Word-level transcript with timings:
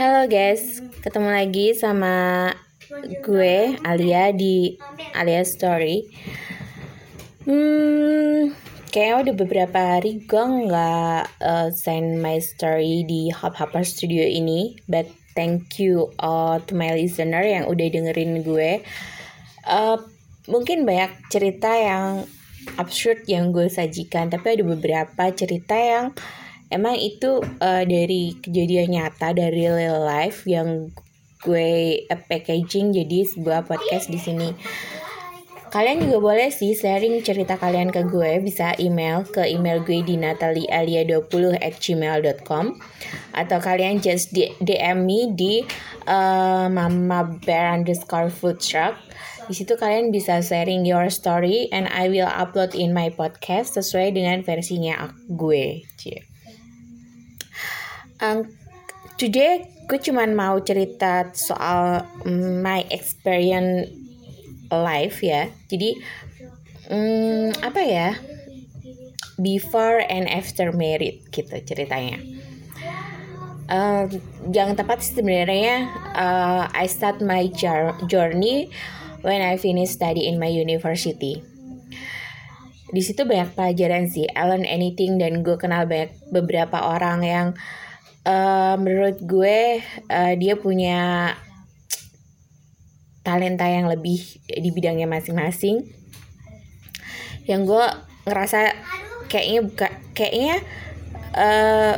Halo 0.00 0.24
guys, 0.32 0.80
ketemu 1.04 1.28
lagi 1.28 1.76
sama 1.76 2.48
gue 3.20 3.76
Alia 3.84 4.32
di 4.32 4.80
Alia 5.12 5.44
Story. 5.44 6.08
Hmm, 7.44 8.48
kayaknya 8.88 9.28
udah 9.28 9.34
beberapa 9.36 9.76
hari 9.76 10.24
gue 10.24 10.40
nggak 10.40 11.44
uh, 11.44 11.68
send 11.76 12.24
my 12.24 12.40
story 12.40 13.04
di 13.04 13.28
Hop 13.28 13.60
Hopper 13.60 13.84
Studio 13.84 14.24
ini, 14.24 14.80
but 14.88 15.04
thank 15.36 15.76
you 15.76 16.08
uh, 16.16 16.56
to 16.64 16.72
my 16.72 16.96
listener 16.96 17.44
yang 17.44 17.68
udah 17.68 17.92
dengerin 17.92 18.40
gue. 18.40 18.80
Uh, 19.68 20.00
mungkin 20.48 20.88
banyak 20.88 21.12
cerita 21.28 21.76
yang 21.76 22.24
absurd 22.80 23.28
yang 23.28 23.52
gue 23.52 23.68
sajikan, 23.68 24.32
tapi 24.32 24.56
ada 24.56 24.64
beberapa 24.64 25.28
cerita 25.36 25.76
yang 25.76 26.16
emang 26.70 26.96
itu 26.96 27.42
uh, 27.42 27.84
dari 27.84 28.38
kejadian 28.38 28.96
nyata 28.96 29.34
dari 29.34 29.66
real 29.68 30.00
life 30.00 30.46
yang 30.46 30.94
gue 31.42 32.06
uh, 32.08 32.20
packaging 32.30 32.94
jadi 32.94 33.26
sebuah 33.26 33.66
podcast 33.66 34.08
di 34.08 34.18
sini. 34.22 34.48
Kalian 35.70 36.02
juga 36.02 36.18
boleh 36.18 36.50
sih 36.50 36.74
sharing 36.74 37.22
cerita 37.22 37.54
kalian 37.54 37.94
ke 37.94 38.02
gue 38.10 38.42
Bisa 38.42 38.74
email 38.82 39.22
ke 39.22 39.46
email 39.46 39.78
gue 39.86 40.02
di 40.02 40.18
nataliealia20 40.18 41.62
at 41.62 41.78
gmail.com 41.78 42.74
Atau 43.38 43.58
kalian 43.62 44.02
just 44.02 44.34
DM 44.34 45.06
me 45.06 45.30
di 45.30 45.62
uh, 46.10 46.66
mama 46.66 47.38
bear 47.46 47.70
underscore 47.70 48.34
food 48.34 48.58
truck 48.58 48.98
di 49.50 49.58
situ 49.58 49.74
kalian 49.74 50.14
bisa 50.14 50.38
sharing 50.46 50.86
your 50.86 51.10
story 51.10 51.66
and 51.74 51.90
I 51.90 52.06
will 52.06 52.30
upload 52.30 52.70
in 52.70 52.94
my 52.94 53.10
podcast 53.10 53.74
sesuai 53.74 54.14
dengan 54.14 54.46
versinya 54.46 55.10
gue. 55.26 55.82
Cie. 55.98 56.29
Um, 58.20 58.52
today 59.16 59.64
gue 59.88 59.96
cuman 59.96 60.36
mau 60.36 60.60
cerita 60.60 61.32
soal 61.32 62.04
my 62.28 62.84
experience 62.92 63.88
life 64.68 65.24
ya. 65.24 65.48
Jadi 65.72 65.96
um, 66.92 67.48
apa 67.64 67.80
ya? 67.80 68.08
Before 69.40 70.04
and 70.04 70.28
after 70.28 70.68
married 70.68 71.32
gitu 71.32 71.56
ceritanya. 71.64 72.20
Uh, 73.70 74.04
yang 74.52 74.76
tepat 74.76 75.00
sebenarnya 75.00 75.88
uh, 76.12 76.68
I 76.68 76.84
start 76.90 77.24
my 77.24 77.48
journey 78.04 78.68
when 79.24 79.40
I 79.40 79.56
finish 79.56 79.96
study 79.96 80.28
in 80.28 80.36
my 80.36 80.52
university. 80.52 81.40
Di 82.90 83.00
situ 83.06 83.22
banyak 83.22 83.54
pelajaran 83.54 84.10
sih, 84.10 84.26
I 84.26 84.42
learn 84.50 84.66
anything 84.66 85.16
dan 85.22 85.46
gue 85.46 85.54
kenal 85.54 85.86
banyak 85.86 86.10
beberapa 86.34 86.82
orang 86.82 87.22
yang 87.22 87.46
uh, 88.26 88.74
menurut 88.80 89.20
gue 89.22 89.84
uh, 90.08 90.34
dia 90.36 90.54
punya 90.56 91.32
talenta 93.20 93.68
yang 93.68 93.86
lebih 93.86 94.20
di 94.48 94.68
bidangnya 94.72 95.06
masing-masing. 95.06 95.84
Yang 97.44 97.60
gue 97.68 97.86
ngerasa 98.28 98.58
kayaknya 99.30 99.60
buka 99.64 99.88
kayaknya 100.12 100.56
uh, 101.38 101.94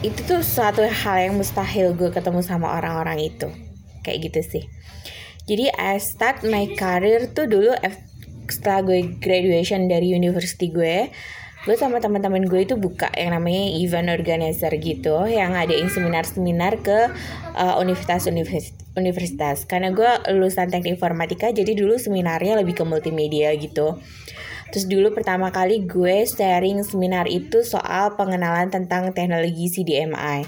itu 0.00 0.20
tuh 0.24 0.40
suatu 0.40 0.80
hal 0.84 1.16
yang 1.28 1.34
mustahil 1.36 1.92
gue 1.92 2.08
ketemu 2.08 2.40
sama 2.40 2.72
orang-orang 2.76 3.20
itu 3.32 3.48
kayak 4.00 4.32
gitu 4.32 4.40
sih 4.40 4.64
jadi 5.44 5.72
I 5.76 6.00
start 6.00 6.40
my 6.44 6.72
career 6.76 7.28
tuh 7.32 7.48
dulu 7.48 7.76
setelah 8.48 8.80
gue 8.84 9.20
graduation 9.20 9.88
dari 9.88 10.12
university 10.12 10.72
gue 10.72 11.12
gue 11.68 11.76
sama 11.76 12.00
teman-teman 12.00 12.48
gue 12.48 12.64
itu 12.64 12.80
buka 12.80 13.12
yang 13.12 13.36
namanya 13.36 13.76
event 13.76 14.08
organizer 14.08 14.72
gitu 14.80 15.28
yang 15.28 15.52
ngadain 15.52 15.92
seminar-seminar 15.92 16.80
ke 16.80 17.12
universitas-universitas 17.76 18.80
universitas 18.96 19.68
karena 19.70 19.94
gue 19.94 20.10
lulusan 20.34 20.66
teknik 20.66 20.98
informatika 20.98 21.52
jadi 21.54 21.78
dulu 21.78 21.94
seminarnya 21.94 22.58
lebih 22.58 22.74
ke 22.74 22.84
multimedia 22.84 23.54
gitu. 23.54 24.00
Terus 24.70 24.86
dulu 24.86 25.10
pertama 25.10 25.50
kali 25.50 25.82
gue 25.82 26.22
sharing 26.26 26.86
seminar 26.86 27.26
itu 27.26 27.66
soal 27.66 28.14
pengenalan 28.14 28.70
tentang 28.70 29.10
teknologi 29.10 29.66
CDMI 29.66 30.46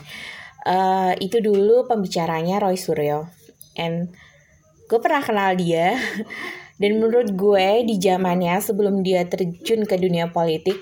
uh, 0.66 1.12
itu 1.18 1.42
dulu 1.42 1.90
pembicaranya 1.90 2.62
Roy 2.62 2.78
Suryo. 2.78 3.26
And 3.74 4.14
gue 4.86 4.98
pernah 5.02 5.24
kenal 5.24 5.58
dia 5.58 5.98
dan 6.82 6.98
menurut 6.98 7.30
gue 7.38 7.86
di 7.86 7.94
zamannya 8.02 8.58
sebelum 8.58 9.06
dia 9.06 9.22
terjun 9.30 9.86
ke 9.86 9.94
dunia 9.94 10.34
politik 10.34 10.76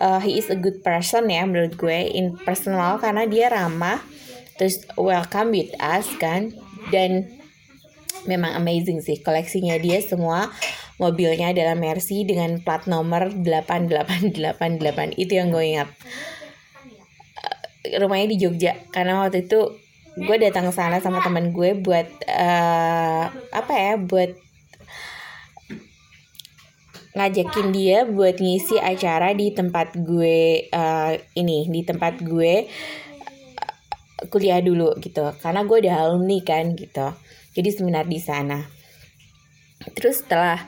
uh, 0.00 0.20
he 0.20 0.36
is 0.36 0.52
a 0.52 0.58
good 0.58 0.84
person 0.84 1.32
ya 1.32 1.48
menurut 1.48 1.76
gue 1.80 1.98
in 2.12 2.36
personal 2.44 3.00
karena 3.00 3.24
dia 3.24 3.48
ramah 3.48 4.04
terus 4.60 4.84
welcome 5.00 5.56
with 5.56 5.72
us 5.80 6.04
kan? 6.20 6.52
Dan 6.92 7.32
memang 8.28 8.52
amazing 8.60 9.00
sih 9.00 9.16
koleksinya 9.24 9.80
dia 9.80 10.04
semua 10.04 10.52
mobilnya 11.00 11.56
adalah 11.56 11.72
Mercy 11.72 12.28
dengan 12.28 12.60
plat 12.60 12.84
nomor 12.84 13.32
8888 13.32 15.16
itu 15.16 15.32
yang 15.32 15.48
gue 15.48 15.64
ingat. 15.64 15.88
Uh, 17.40 18.04
rumahnya 18.04 18.28
di 18.28 18.36
Jogja 18.36 18.76
karena 18.92 19.24
waktu 19.24 19.48
itu 19.48 19.80
gue 20.20 20.36
datang 20.36 20.68
ke 20.68 20.72
sana 20.76 21.00
sama 21.00 21.24
teman 21.24 21.56
gue 21.56 21.72
buat 21.80 22.08
uh, 22.28 23.24
apa 23.56 23.72
ya 23.72 23.96
buat 23.96 24.36
ngajakin 27.10 27.68
dia 27.74 28.06
buat 28.06 28.38
ngisi 28.38 28.78
acara 28.78 29.34
di 29.34 29.50
tempat 29.50 29.98
gue 29.98 30.70
uh, 30.70 31.12
ini 31.34 31.66
di 31.66 31.80
tempat 31.82 32.22
gue 32.22 32.66
uh, 32.66 34.22
kuliah 34.30 34.62
dulu 34.62 34.94
gitu. 35.02 35.30
Karena 35.42 35.66
gue 35.66 35.76
udah 35.86 35.96
alumni 36.06 36.38
kan 36.44 36.78
gitu. 36.78 37.10
Jadi 37.56 37.68
seminar 37.74 38.06
di 38.06 38.22
sana. 38.22 38.62
Terus 39.96 40.22
setelah 40.22 40.60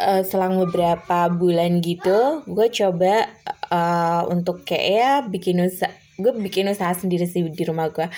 uh, 0.00 0.22
selang 0.22 0.60
beberapa 0.60 1.28
bulan 1.32 1.80
gitu 1.80 2.44
gue 2.44 2.66
coba 2.72 3.28
uh, 3.72 4.22
untuk 4.28 4.64
kayak 4.64 4.84
ya 4.84 5.12
bikin 5.24 5.64
usaha 5.64 5.92
gue 6.16 6.32
bikin 6.40 6.72
usaha 6.72 6.96
sendiri 6.96 7.28
sih 7.28 7.44
di 7.44 7.64
rumah 7.64 7.92
gue 7.92 8.08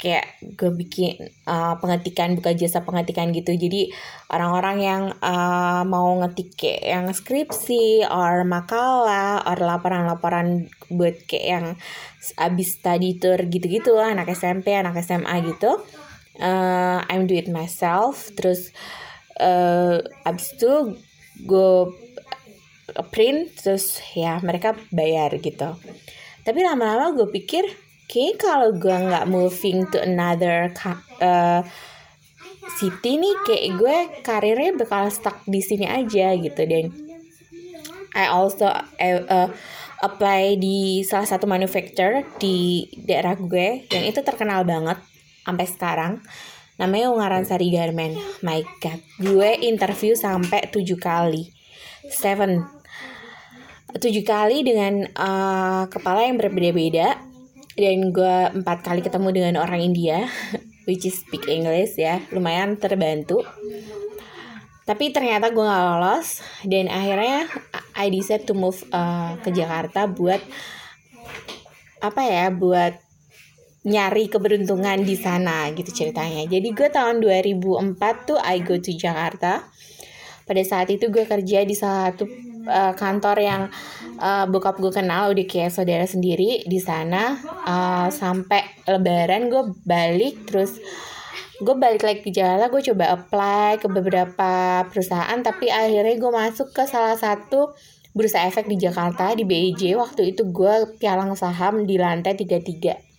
kayak 0.00 0.40
gue 0.56 0.72
bikin 0.72 1.20
uh, 1.44 1.76
pengetikan 1.76 2.32
buka 2.32 2.56
jasa 2.56 2.80
pengetikan 2.80 3.30
gitu. 3.36 3.52
Jadi 3.52 3.92
orang-orang 4.32 4.76
yang 4.80 5.02
uh, 5.20 5.84
mau 5.84 6.16
ngetik 6.24 6.56
kayak 6.56 6.82
yang 6.88 7.06
skripsi 7.12 8.08
or 8.08 8.48
makalah 8.48 9.44
or 9.44 9.60
laporan-laporan 9.60 10.72
buat 10.88 11.20
kayak 11.28 11.46
yang 11.46 11.66
abis 12.40 12.80
study 12.80 13.20
tour 13.20 13.36
gitu-gitu 13.36 13.96
anak 14.00 14.32
SMP 14.32 14.72
anak 14.72 14.96
SMA 15.04 15.36
gitu 15.44 15.76
uh, 16.40 16.98
I'm 17.06 17.28
do 17.28 17.36
it 17.36 17.46
myself. 17.52 18.32
Terus 18.34 18.72
uh, 19.38 20.00
abis 20.24 20.56
itu 20.56 20.96
gue 21.44 21.72
print 23.14 23.54
terus 23.60 24.00
ya 24.16 24.40
mereka 24.42 24.74
bayar 24.90 25.36
gitu. 25.38 25.76
Tapi 26.42 26.60
lama-lama 26.64 27.12
gue 27.14 27.28
pikir 27.28 27.68
kayak 28.10 28.42
kalau 28.42 28.74
gue 28.74 28.90
nggak 28.90 29.30
moving 29.30 29.86
to 29.94 30.02
another 30.02 30.74
uh, 31.22 31.62
city 32.74 33.22
nih 33.22 33.34
kayak 33.46 33.66
gue 33.78 33.96
karirnya 34.26 34.74
bakal 34.74 35.06
stuck 35.14 35.46
di 35.46 35.62
sini 35.62 35.86
aja 35.86 36.34
gitu. 36.34 36.62
Dan 36.66 36.90
I 38.10 38.26
also 38.26 38.66
uh, 38.66 39.48
apply 40.02 40.58
di 40.58 41.06
salah 41.06 41.30
satu 41.30 41.46
manufacturer 41.46 42.26
di 42.42 42.90
daerah 42.98 43.38
gue 43.38 43.86
yang 43.86 44.04
itu 44.10 44.18
terkenal 44.26 44.66
banget 44.66 44.98
sampai 45.46 45.66
sekarang. 45.70 46.12
Namanya 46.82 47.12
Ungaran 47.14 47.46
Sari 47.46 47.70
Garment 47.70 48.18
my 48.42 48.58
god 48.82 48.98
gue 49.22 49.50
interview 49.62 50.18
sampai 50.18 50.66
tujuh 50.66 50.98
kali. 50.98 51.46
Seven. 52.10 52.66
Tujuh 53.90 54.22
kali 54.26 54.66
dengan 54.66 55.06
uh, 55.14 55.86
kepala 55.90 56.26
yang 56.26 56.38
berbeda-beda 56.38 57.29
dan 57.78 58.10
gue 58.10 58.36
empat 58.60 58.82
kali 58.82 59.00
ketemu 59.02 59.28
dengan 59.30 59.54
orang 59.62 59.82
India 59.82 60.26
which 60.90 61.06
is 61.06 61.22
speak 61.22 61.46
English 61.46 61.94
ya. 61.94 62.18
Lumayan 62.34 62.74
terbantu. 62.80 63.46
Tapi 64.82 65.14
ternyata 65.14 65.54
gue 65.54 65.62
gak 65.62 65.84
lolos. 65.86 66.42
Dan 66.66 66.90
akhirnya 66.90 67.46
I 67.94 68.10
decide 68.10 68.42
to 68.48 68.58
move 68.58 68.82
uh, 68.90 69.38
ke 69.38 69.54
Jakarta 69.54 70.10
buat 70.10 70.42
apa 72.00 72.22
ya 72.24 72.48
buat 72.48 72.96
nyari 73.80 74.28
keberuntungan 74.28 75.06
di 75.06 75.16
sana 75.16 75.70
gitu 75.72 75.88
ceritanya. 75.94 76.44
Jadi 76.50 76.68
gue 76.74 76.88
tahun 76.90 77.22
2004 77.22 78.28
tuh 78.28 78.38
I 78.42 78.60
go 78.66 78.76
to 78.76 78.92
Jakarta. 78.92 79.64
Pada 80.44 80.62
saat 80.66 80.90
itu 80.90 81.06
gue 81.08 81.22
kerja 81.22 81.62
di 81.62 81.78
salah 81.78 82.10
satu 82.10 82.49
uh, 82.66 82.92
kantor 82.96 83.36
yang 83.40 83.62
uh, 84.18 84.44
bokap 84.48 84.76
gue 84.80 84.92
kenal 84.92 85.32
udah 85.32 85.46
kayak 85.46 85.72
saudara 85.72 86.04
sendiri 86.04 86.64
di 86.64 86.78
sana. 86.80 87.38
Uh, 87.64 88.08
sampai 88.12 88.64
lebaran 88.88 89.52
gue 89.52 89.62
balik 89.84 90.48
terus 90.48 90.80
gue 91.60 91.74
balik 91.76 92.00
lagi 92.00 92.24
ke 92.24 92.32
Jakarta 92.32 92.72
gue 92.72 92.82
coba 92.92 93.04
apply 93.20 93.84
ke 93.84 93.86
beberapa 93.92 94.50
perusahaan 94.88 95.36
tapi 95.44 95.68
akhirnya 95.68 96.16
gue 96.16 96.32
masuk 96.32 96.72
ke 96.72 96.88
salah 96.88 97.20
satu 97.20 97.76
bursa 98.16 98.48
efek 98.48 98.64
di 98.64 98.80
Jakarta 98.80 99.36
di 99.36 99.44
BIJ 99.44 99.92
waktu 100.00 100.32
itu 100.32 100.48
gue 100.48 100.96
pialang 100.96 101.36
saham 101.36 101.84
di 101.84 102.00
lantai 102.00 102.32
33 102.32 103.10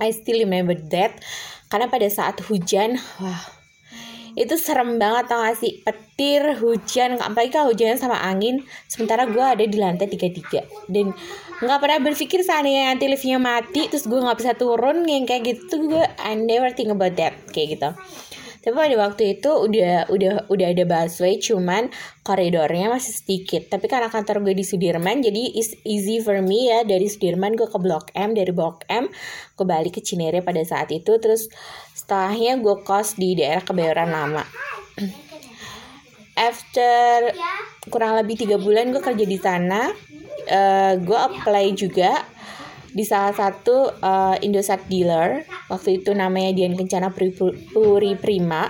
I 0.00 0.16
still 0.16 0.40
remember 0.40 0.74
that. 0.96 1.20
Karena 1.68 1.86
pada 1.86 2.08
saat 2.10 2.40
hujan 2.48 2.98
wah 3.20 3.59
itu 4.38 4.54
serem 4.58 4.98
banget 4.98 5.30
tau 5.30 5.42
gak 5.42 5.58
sih? 5.58 5.80
Petir 5.82 6.58
hujan 6.58 7.18
apalagi 7.18 7.50
kalau 7.50 7.72
hujan 7.72 7.98
sama 7.98 8.18
angin. 8.20 8.62
Sementara 8.86 9.26
gue 9.26 9.42
ada 9.42 9.64
di 9.64 9.76
lantai 9.78 10.06
33 10.06 10.90
dan 10.90 11.14
nggak 11.60 11.80
pernah 11.80 11.98
berpikir 12.00 12.40
seandainya 12.40 12.88
nanti 12.92 13.04
liftnya 13.04 13.36
mati 13.36 13.84
terus 13.92 14.08
gue 14.08 14.16
nggak 14.16 14.38
bisa 14.40 14.52
turun 14.56 15.04
yang 15.04 15.28
kayak 15.28 15.44
gitu 15.44 15.92
gue 15.92 16.04
I 16.20 16.38
never 16.38 16.72
think 16.72 16.92
about 16.92 17.16
that? 17.20 17.36
Kayak 17.52 17.68
gitu. 17.76 17.90
Tapi 18.60 18.76
pada 18.76 18.96
waktu 19.00 19.40
itu 19.40 19.48
udah 19.48 20.12
udah 20.12 20.52
udah 20.52 20.66
ada 20.68 20.84
busway 20.84 21.40
cuman 21.40 21.88
koridornya 22.20 22.92
masih 22.92 23.16
sedikit. 23.16 23.72
Tapi 23.72 23.88
karena 23.88 24.12
kantor 24.12 24.44
gue 24.44 24.52
di 24.52 24.64
Sudirman 24.68 25.24
jadi 25.24 25.56
is 25.56 25.72
easy 25.88 26.20
for 26.20 26.36
me 26.44 26.68
ya. 26.68 26.84
Dari 26.84 27.08
Sudirman 27.08 27.56
gue 27.56 27.64
ke 27.64 27.80
Blok 27.80 28.12
M 28.12 28.36
dari 28.36 28.52
Blok 28.52 28.84
M 28.92 29.08
gue 29.56 29.64
balik 29.64 29.96
ke 29.96 30.04
Cinere 30.04 30.44
pada 30.44 30.60
saat 30.60 30.92
itu. 30.92 31.16
Terus 31.16 31.48
setelahnya 32.10 32.58
gue 32.58 32.74
kos 32.82 33.14
di 33.14 33.38
daerah 33.38 33.62
Kebayoran 33.62 34.10
Lama. 34.10 34.42
After 36.34 37.30
kurang 37.86 38.18
lebih 38.18 38.34
tiga 38.34 38.58
bulan 38.58 38.90
gue 38.90 38.98
kerja 38.98 39.22
di 39.22 39.38
sana 39.38 39.94
uh, 40.50 40.92
gue 40.98 41.18
apply 41.30 41.70
juga 41.78 42.26
di 42.90 43.06
salah 43.06 43.30
satu 43.30 43.94
uh, 44.02 44.34
Indosat 44.42 44.90
dealer. 44.90 45.46
Waktu 45.70 46.02
itu 46.02 46.10
namanya 46.10 46.50
Dian 46.50 46.74
Kencana 46.74 47.14
Puri 47.14 48.18
Prima. 48.18 48.66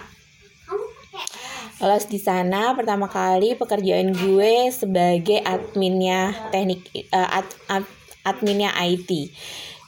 Lolos 1.80 2.12
di 2.12 2.20
sana 2.20 2.76
pertama 2.76 3.08
kali 3.08 3.56
pekerjaan 3.56 4.12
gue 4.12 4.68
sebagai 4.68 5.40
adminnya 5.40 6.52
teknik 6.52 7.08
uh, 7.08 7.40
ad, 7.40 7.48
ad, 7.72 7.88
adminnya 8.20 8.68
IT 8.84 9.32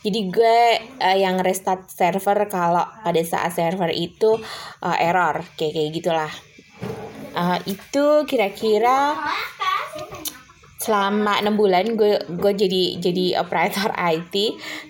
jadi 0.02 0.20
gue 0.34 0.58
uh, 0.98 1.16
yang 1.16 1.38
restart 1.38 1.86
server 1.86 2.50
kalau 2.50 2.82
pada 3.06 3.22
saat 3.22 3.54
server 3.54 3.94
itu 3.94 4.34
uh, 4.82 4.96
error 4.98 5.46
kayak 5.54 5.78
kayak 5.78 5.90
gitulah. 5.94 6.32
Uh, 7.32 7.56
itu 7.64 8.26
kira-kira 8.28 9.16
selama 10.82 11.38
enam 11.38 11.54
bulan 11.54 11.94
gue 11.94 12.18
gue 12.26 12.52
jadi 12.58 12.82
jadi 12.98 13.38
operator 13.38 13.94
IT 14.18 14.34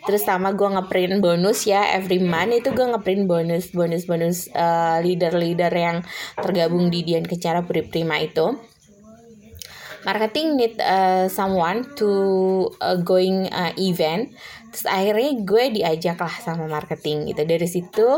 terus 0.08 0.24
sama 0.24 0.56
gue 0.56 0.64
ngeprint 0.64 1.20
bonus 1.20 1.68
ya 1.68 1.92
every 1.92 2.16
month 2.16 2.64
itu 2.64 2.72
gue 2.72 2.86
ngeprint 2.96 3.28
bonus 3.28 3.76
bonus 3.76 4.08
bonus 4.08 4.48
uh, 4.56 5.04
leader 5.04 5.36
leader 5.36 5.68
yang 5.68 6.00
tergabung 6.40 6.88
di 6.88 7.04
Dian 7.04 7.28
Kecara 7.28 7.60
Puri 7.60 7.84
Prima 7.84 8.16
itu. 8.16 8.56
Marketing 10.02 10.58
need 10.58 10.74
uh, 10.82 11.30
someone 11.30 11.86
to 11.94 12.10
uh, 12.82 12.98
going 12.98 13.46
uh, 13.54 13.70
event 13.78 14.34
terus 14.72 14.88
akhirnya 14.88 15.36
gue 15.44 15.64
diajak 15.76 16.16
lah 16.16 16.32
sama 16.40 16.64
marketing 16.64 17.28
gitu. 17.28 17.44
Dari 17.44 17.68
situ 17.68 18.08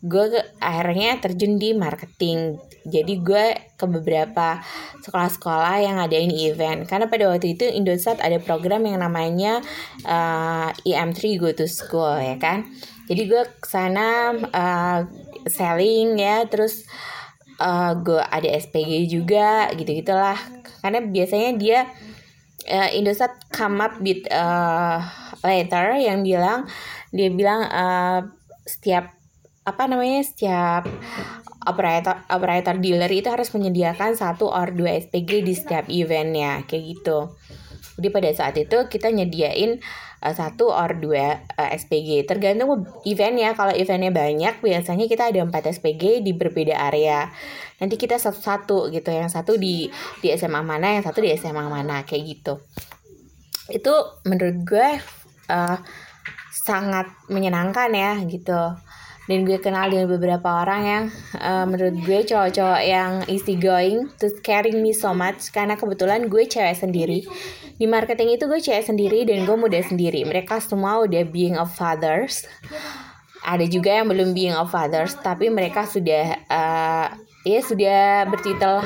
gue 0.00 0.24
akhirnya 0.56 1.20
terjun 1.20 1.60
di 1.60 1.76
marketing. 1.76 2.56
Jadi 2.88 3.20
gue 3.20 3.76
ke 3.76 3.84
beberapa 3.84 4.64
sekolah-sekolah 5.04 5.84
yang 5.84 6.00
ngadain 6.00 6.32
event. 6.32 6.88
Karena 6.88 7.12
pada 7.12 7.28
waktu 7.28 7.52
itu 7.52 7.68
Indosat 7.68 8.24
ada 8.24 8.40
program 8.40 8.88
yang 8.88 9.04
namanya 9.04 9.60
uh, 10.08 10.72
EM3 10.88 11.20
Go 11.36 11.52
to 11.52 11.68
School 11.68 12.16
ya 12.16 12.40
kan? 12.40 12.64
Jadi 13.04 13.28
gue 13.28 13.42
ke 13.60 13.68
sana 13.68 14.32
uh, 14.40 15.04
selling 15.44 16.16
ya. 16.16 16.48
Terus 16.48 16.88
uh, 17.60 17.92
gue 18.00 18.24
ada 18.24 18.48
SPG 18.48 19.04
juga 19.12 19.68
gitu 19.76 19.92
gitulah 19.92 20.40
karena 20.80 21.04
biasanya 21.04 21.50
dia 21.60 21.78
uh, 22.66 22.88
Indosat 22.96 23.36
come 23.52 23.84
up 23.84 24.00
with 24.00 24.24
uh, 24.32 25.04
letter 25.44 26.00
yang 26.00 26.22
bilang 26.22 26.68
dia 27.10 27.28
bilang 27.32 27.66
uh, 27.66 28.20
setiap 28.66 29.10
apa 29.60 29.82
namanya 29.86 30.24
setiap 30.24 30.88
operator 31.68 32.24
operator 32.32 32.80
dealer 32.80 33.10
itu 33.12 33.28
harus 33.28 33.52
menyediakan 33.52 34.16
satu 34.16 34.48
or 34.48 34.72
dua 34.72 34.96
SPG 34.96 35.44
di 35.44 35.52
setiap 35.52 35.86
eventnya 35.92 36.64
kayak 36.64 36.96
gitu. 36.96 37.36
Jadi 38.00 38.08
pada 38.08 38.30
saat 38.32 38.56
itu 38.56 38.78
kita 38.88 39.12
nyediain 39.12 39.76
uh, 40.24 40.34
satu 40.34 40.72
or 40.72 40.96
dua 40.96 41.44
uh, 41.60 41.70
SPG 41.76 42.24
tergantung 42.24 42.88
eventnya. 43.04 43.52
Kalau 43.52 43.76
eventnya 43.76 44.08
banyak 44.08 44.64
biasanya 44.64 45.04
kita 45.04 45.28
ada 45.28 45.44
empat 45.44 45.68
SPG 45.68 46.24
di 46.24 46.32
berbeda 46.32 46.80
area. 46.80 47.28
Nanti 47.76 48.00
kita 48.00 48.16
satu-satu 48.16 48.88
gitu. 48.88 49.12
Yang 49.12 49.36
satu 49.36 49.60
di 49.60 49.92
di 50.24 50.28
SMA 50.32 50.64
mana, 50.64 50.96
yang 50.96 51.04
satu 51.04 51.20
di 51.20 51.28
SMA 51.36 51.68
mana 51.68 52.08
kayak 52.08 52.24
gitu. 52.24 52.54
Itu 53.68 53.92
menurut 54.24 54.64
gue 54.64 54.88
uh, 55.50 55.82
sangat 56.54 57.10
menyenangkan 57.26 57.90
ya 57.90 58.14
gitu. 58.30 58.78
Dan 59.30 59.46
gue 59.46 59.62
kenal 59.62 59.86
dengan 59.86 60.10
beberapa 60.10 60.66
orang 60.66 60.82
yang 60.82 61.04
uh, 61.38 61.62
menurut 61.62 62.02
gue 62.02 62.26
cowok-cowok 62.26 62.82
yang 62.82 63.22
easy 63.30 63.54
going 63.54 64.10
to 64.18 64.26
caring 64.42 64.82
me 64.82 64.90
so 64.90 65.14
much 65.14 65.54
karena 65.54 65.78
kebetulan 65.78 66.26
gue 66.26 66.46
cewek 66.50 66.74
sendiri. 66.74 67.22
Di 67.78 67.86
marketing 67.86 68.34
itu 68.34 68.50
gue 68.50 68.58
cewek 68.58 68.90
sendiri 68.90 69.22
dan 69.22 69.46
gue 69.46 69.54
muda 69.54 69.78
sendiri. 69.86 70.26
Mereka 70.26 70.58
semua 70.58 71.02
udah 71.06 71.22
being 71.30 71.54
of 71.54 71.70
fathers. 71.70 72.42
Ada 73.46 73.70
juga 73.70 74.02
yang 74.02 74.10
belum 74.10 74.34
being 74.34 74.56
of 74.56 74.74
fathers 74.74 75.14
tapi 75.22 75.46
mereka 75.46 75.86
sudah 75.86 76.34
uh, 76.50 77.06
ya 77.46 77.60
sudah 77.64 78.28
bertitel 78.28 78.84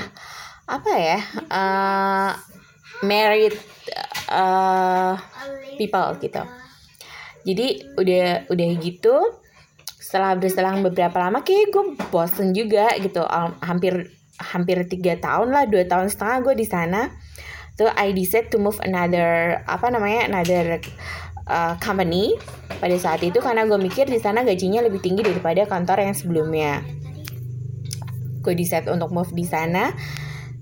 apa 0.65 0.93
ya 0.97 1.19
uh, 1.51 2.31
married 3.03 3.57
uh, 4.31 5.19
people 5.77 6.15
gitu. 6.21 6.43
Jadi 7.45 7.67
udah 8.01 8.49
udah 8.49 8.69
gitu 8.81 9.17
setelah 10.01 10.37
berselang 10.39 10.81
beberapa 10.81 11.17
lama 11.21 11.45
kayak 11.45 11.73
gue 11.73 11.85
bosen 12.09 12.57
juga 12.57 12.93
gitu. 13.01 13.21
Hampir 13.61 14.15
hampir 14.41 14.83
tiga 14.91 15.15
tahun 15.21 15.55
lah 15.55 15.65
dua 15.69 15.85
tahun 15.85 16.09
setengah 16.09 16.37
gue 16.41 16.55
di 16.57 16.67
sana. 16.67 17.13
Tuh 17.75 17.91
I 17.91 18.15
decide 18.15 18.55
to 18.55 18.63
move 18.63 18.79
another 18.87 19.61
apa 19.67 19.91
namanya 19.91 20.31
another 20.31 20.79
uh, 21.51 21.75
company 21.83 22.33
pada 22.79 22.95
saat 22.97 23.21
itu 23.27 23.43
karena 23.43 23.67
gue 23.67 23.77
mikir 23.77 24.07
di 24.07 24.23
sana 24.23 24.47
gajinya 24.47 24.81
lebih 24.81 25.03
tinggi 25.03 25.27
daripada 25.27 25.67
kantor 25.67 26.07
yang 26.07 26.15
sebelumnya. 26.17 26.73
Gue 28.41 28.55
decide 28.57 28.89
untuk 28.89 29.11
move 29.13 29.33
di 29.33 29.45
sana. 29.45 29.93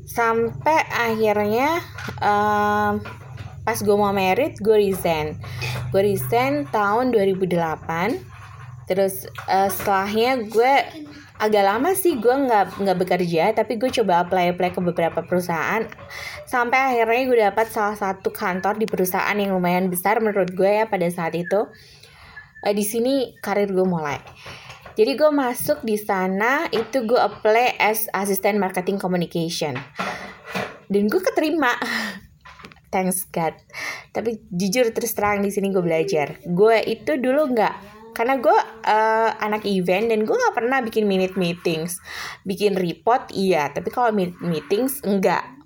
Sampai 0.08 0.76
akhirnya 0.92 1.80
um, 2.20 3.00
pas 3.62 3.78
gue 3.78 3.96
mau 3.96 4.10
merit 4.10 4.58
gue 4.58 4.76
resign. 4.76 5.38
Gue 5.94 6.02
resign 6.14 6.66
tahun 6.70 7.14
2008 7.14 8.32
terus 8.90 9.30
uh, 9.46 9.70
setelahnya 9.70 10.50
gue 10.50 10.72
agak 11.38 11.64
lama 11.64 11.94
sih 11.94 12.18
gue 12.18 12.34
nggak 12.34 12.82
nggak 12.82 12.98
bekerja 12.98 13.54
tapi 13.54 13.78
gue 13.78 13.90
coba 14.02 14.26
apply 14.26 14.54
apply 14.54 14.70
ke 14.74 14.80
beberapa 14.82 15.20
perusahaan. 15.22 15.86
Sampai 16.46 16.94
akhirnya 16.94 17.22
gue 17.26 17.38
dapat 17.50 17.66
salah 17.70 17.94
satu 17.94 18.34
kantor 18.34 18.78
di 18.78 18.86
perusahaan 18.90 19.34
yang 19.38 19.54
lumayan 19.54 19.86
besar 19.88 20.18
menurut 20.18 20.50
gue 20.52 20.82
ya 20.82 20.90
pada 20.90 21.06
saat 21.08 21.38
itu. 21.38 21.70
Uh, 22.62 22.74
di 22.74 22.82
sini 22.82 23.38
karir 23.38 23.70
gue 23.70 23.86
mulai. 23.86 24.18
Jadi 24.92 25.16
gue 25.16 25.30
masuk 25.32 25.80
di 25.86 25.96
sana 25.96 26.68
itu 26.68 27.08
gue 27.08 27.16
apply 27.16 27.80
as 27.80 28.12
asisten 28.12 28.60
marketing 28.60 29.00
communication. 29.00 29.78
Dan 30.92 31.08
gue 31.08 31.22
keterima 31.24 31.72
thanks 32.92 33.24
God. 33.32 33.56
Tapi 34.12 34.44
jujur 34.52 34.92
terus 34.92 35.16
terang 35.16 35.40
di 35.40 35.48
sini 35.48 35.72
gue 35.72 35.80
belajar. 35.80 36.38
Gue 36.44 36.84
itu 36.84 37.16
dulu 37.16 37.50
nggak 37.56 37.74
karena 38.12 38.36
gue 38.36 38.58
uh, 38.84 39.30
anak 39.40 39.64
event 39.64 40.12
dan 40.12 40.28
gue 40.28 40.36
nggak 40.36 40.54
pernah 40.54 40.78
bikin 40.84 41.08
minute 41.08 41.34
meetings. 41.40 41.96
Bikin 42.44 42.76
report 42.76 43.32
iya. 43.32 43.72
Tapi 43.72 43.88
kalau 43.88 44.12
meetings 44.14 45.00
enggak 45.02 45.62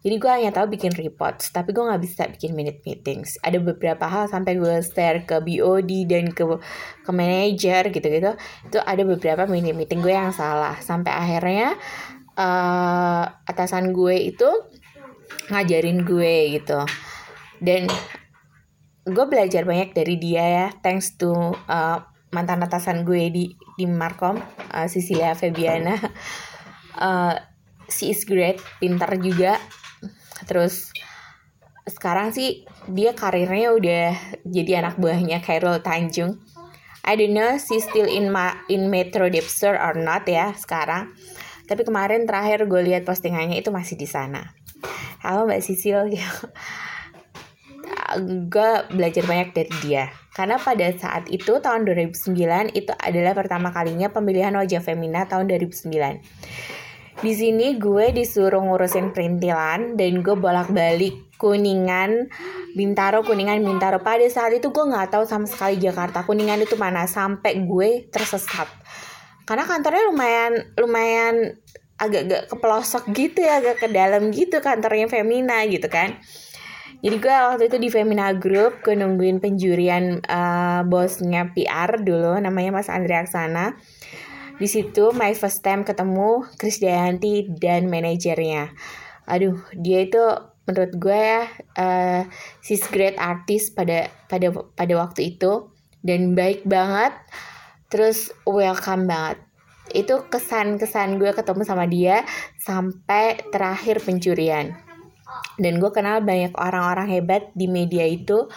jadi 0.00 0.16
gue 0.16 0.30
hanya 0.32 0.50
tahu 0.56 0.72
bikin 0.72 0.96
report 0.96 1.44
tapi 1.52 1.76
gue 1.76 1.84
nggak 1.84 2.00
bisa 2.00 2.24
bikin 2.32 2.56
minute 2.56 2.80
meetings. 2.88 3.36
Ada 3.44 3.60
beberapa 3.60 4.08
hal 4.08 4.32
sampai 4.32 4.56
gue 4.56 4.80
share 4.80 5.28
ke 5.28 5.44
BOD 5.44 6.08
dan 6.08 6.32
ke 6.32 6.44
ke 7.04 7.10
manager 7.12 7.92
gitu 7.92 8.08
gitu 8.08 8.32
itu 8.64 8.78
ada 8.80 9.02
beberapa 9.04 9.44
minute 9.44 9.76
meeting 9.76 10.00
gue 10.00 10.16
yang 10.16 10.32
salah. 10.32 10.80
Sampai 10.80 11.12
akhirnya 11.12 11.76
uh, 12.32 13.24
atasan 13.44 13.92
gue 13.92 14.32
itu 14.32 14.48
ngajarin 15.50 16.06
gue 16.06 16.60
gitu. 16.60 16.80
Dan 17.60 17.90
gue 19.04 19.26
belajar 19.26 19.66
banyak 19.66 19.92
dari 19.92 20.16
dia 20.16 20.44
ya. 20.44 20.66
Thanks 20.80 21.18
to 21.18 21.56
uh, 21.68 21.98
mantan 22.30 22.62
atasan 22.62 23.02
gue 23.02 23.28
di 23.28 23.44
di 23.74 23.84
Markom 23.84 24.38
uh, 24.70 24.86
Cecilia 24.88 25.34
Febiana. 25.34 25.96
Uh, 26.90 27.32
she 27.88 28.12
is 28.12 28.26
great 28.28 28.60
pintar 28.82 29.14
juga. 29.22 29.56
Terus 30.44 30.90
sekarang 31.86 32.34
sih 32.34 32.66
dia 32.90 33.16
karirnya 33.16 33.72
udah 33.72 34.08
jadi 34.44 34.84
anak 34.84 35.00
buahnya 35.00 35.40
Khairul 35.40 35.80
Tanjung. 35.80 36.36
I 37.06 37.16
don't 37.16 37.32
know 37.32 37.56
she 37.56 37.80
still 37.80 38.10
in 38.10 38.28
ma 38.28 38.52
in 38.68 38.92
Metro 38.92 39.32
Depster 39.32 39.78
or 39.80 39.96
not 39.96 40.28
ya 40.28 40.52
sekarang. 40.52 41.14
Tapi 41.64 41.86
kemarin 41.86 42.28
terakhir 42.28 42.68
gue 42.68 42.82
lihat 42.82 43.06
postingannya 43.06 43.62
itu 43.62 43.72
masih 43.72 43.96
di 43.96 44.10
sana 44.10 44.59
halo 45.20 45.44
mbak 45.44 45.60
Sisil 45.60 46.08
gue 48.48 48.70
belajar 48.96 49.22
banyak 49.28 49.52
dari 49.52 49.72
dia 49.84 50.08
karena 50.32 50.56
pada 50.56 50.88
saat 50.96 51.28
itu 51.28 51.60
tahun 51.60 51.84
2009 51.84 52.32
itu 52.72 52.92
adalah 52.96 53.36
pertama 53.36 53.68
kalinya 53.68 54.08
pemilihan 54.08 54.56
wajah 54.56 54.80
Femina 54.80 55.28
tahun 55.28 55.52
2009 55.52 57.20
di 57.20 57.32
sini 57.36 57.76
gue 57.76 58.16
disuruh 58.16 58.64
ngurusin 58.64 59.12
perintilan 59.12 60.00
dan 60.00 60.12
gue 60.24 60.36
bolak-balik 60.40 61.28
Kuningan, 61.40 62.28
Bintaro, 62.76 63.24
Kuningan, 63.24 63.64
Bintaro. 63.64 64.04
Pada 64.04 64.28
saat 64.28 64.52
itu 64.52 64.68
gue 64.68 64.84
nggak 64.84 65.08
tahu 65.08 65.24
sama 65.24 65.48
sekali 65.48 65.80
Jakarta 65.80 66.20
Kuningan 66.20 66.60
itu 66.60 66.76
mana 66.76 67.08
sampai 67.08 67.64
gue 67.64 68.12
tersesat. 68.12 68.68
Karena 69.48 69.64
kantornya 69.64 70.04
lumayan 70.12 70.52
lumayan 70.76 71.56
agak-agak 72.00 72.48
ke 72.48 72.56
pelosok 72.56 73.04
gitu 73.12 73.44
ya, 73.44 73.60
agak 73.60 73.84
ke 73.84 73.88
dalam 73.92 74.32
gitu 74.32 74.58
kantornya 74.64 75.06
Femina 75.12 75.62
gitu 75.68 75.86
kan. 75.92 76.16
Jadi 77.00 77.16
gue 77.16 77.32
waktu 77.32 77.64
itu 77.68 77.76
di 77.80 77.88
Femina 77.88 78.32
Group, 78.36 78.80
gue 78.84 78.92
nungguin 78.96 79.40
penjurian 79.40 80.20
uh, 80.24 80.84
bosnya 80.84 81.52
PR 81.52 82.00
dulu, 82.00 82.40
namanya 82.40 82.76
Mas 82.76 82.92
Andrea 82.92 83.24
Aksana 83.24 83.76
di 84.60 84.68
situ 84.68 85.08
my 85.16 85.32
first 85.32 85.64
time 85.64 85.88
ketemu 85.88 86.44
Chris 86.60 86.84
Dayanti 86.84 87.48
dan 87.48 87.88
manajernya. 87.88 88.68
Aduh, 89.24 89.56
dia 89.72 90.04
itu 90.04 90.20
menurut 90.68 90.92
gue 91.00 91.16
ya 91.16 91.48
uh, 91.80 92.22
sis 92.60 92.84
great 92.92 93.16
artist 93.16 93.72
pada 93.72 94.12
pada 94.28 94.52
pada 94.52 94.94
waktu 95.00 95.34
itu 95.34 95.72
dan 96.04 96.36
baik 96.36 96.68
banget. 96.68 97.16
Terus 97.88 98.28
welcome 98.44 99.08
banget. 99.08 99.40
Itu 99.92 100.26
kesan-kesan 100.30 101.18
gue 101.18 101.30
ketemu 101.34 101.62
sama 101.66 101.84
dia 101.86 102.22
sampai 102.58 103.42
terakhir 103.50 104.02
pencurian. 104.02 104.74
Dan 105.60 105.78
gue 105.78 105.90
kenal 105.92 106.24
banyak 106.24 106.54
orang-orang 106.58 107.06
hebat 107.10 107.50
di 107.54 107.70
media 107.70 108.06
itu. 108.06 108.50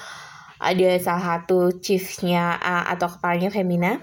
Ada 0.63 0.95
salah 1.03 1.25
satu 1.43 1.83
chiefnya 1.83 2.55
atau 2.87 3.11
kepalanya 3.11 3.51
Femina 3.51 3.99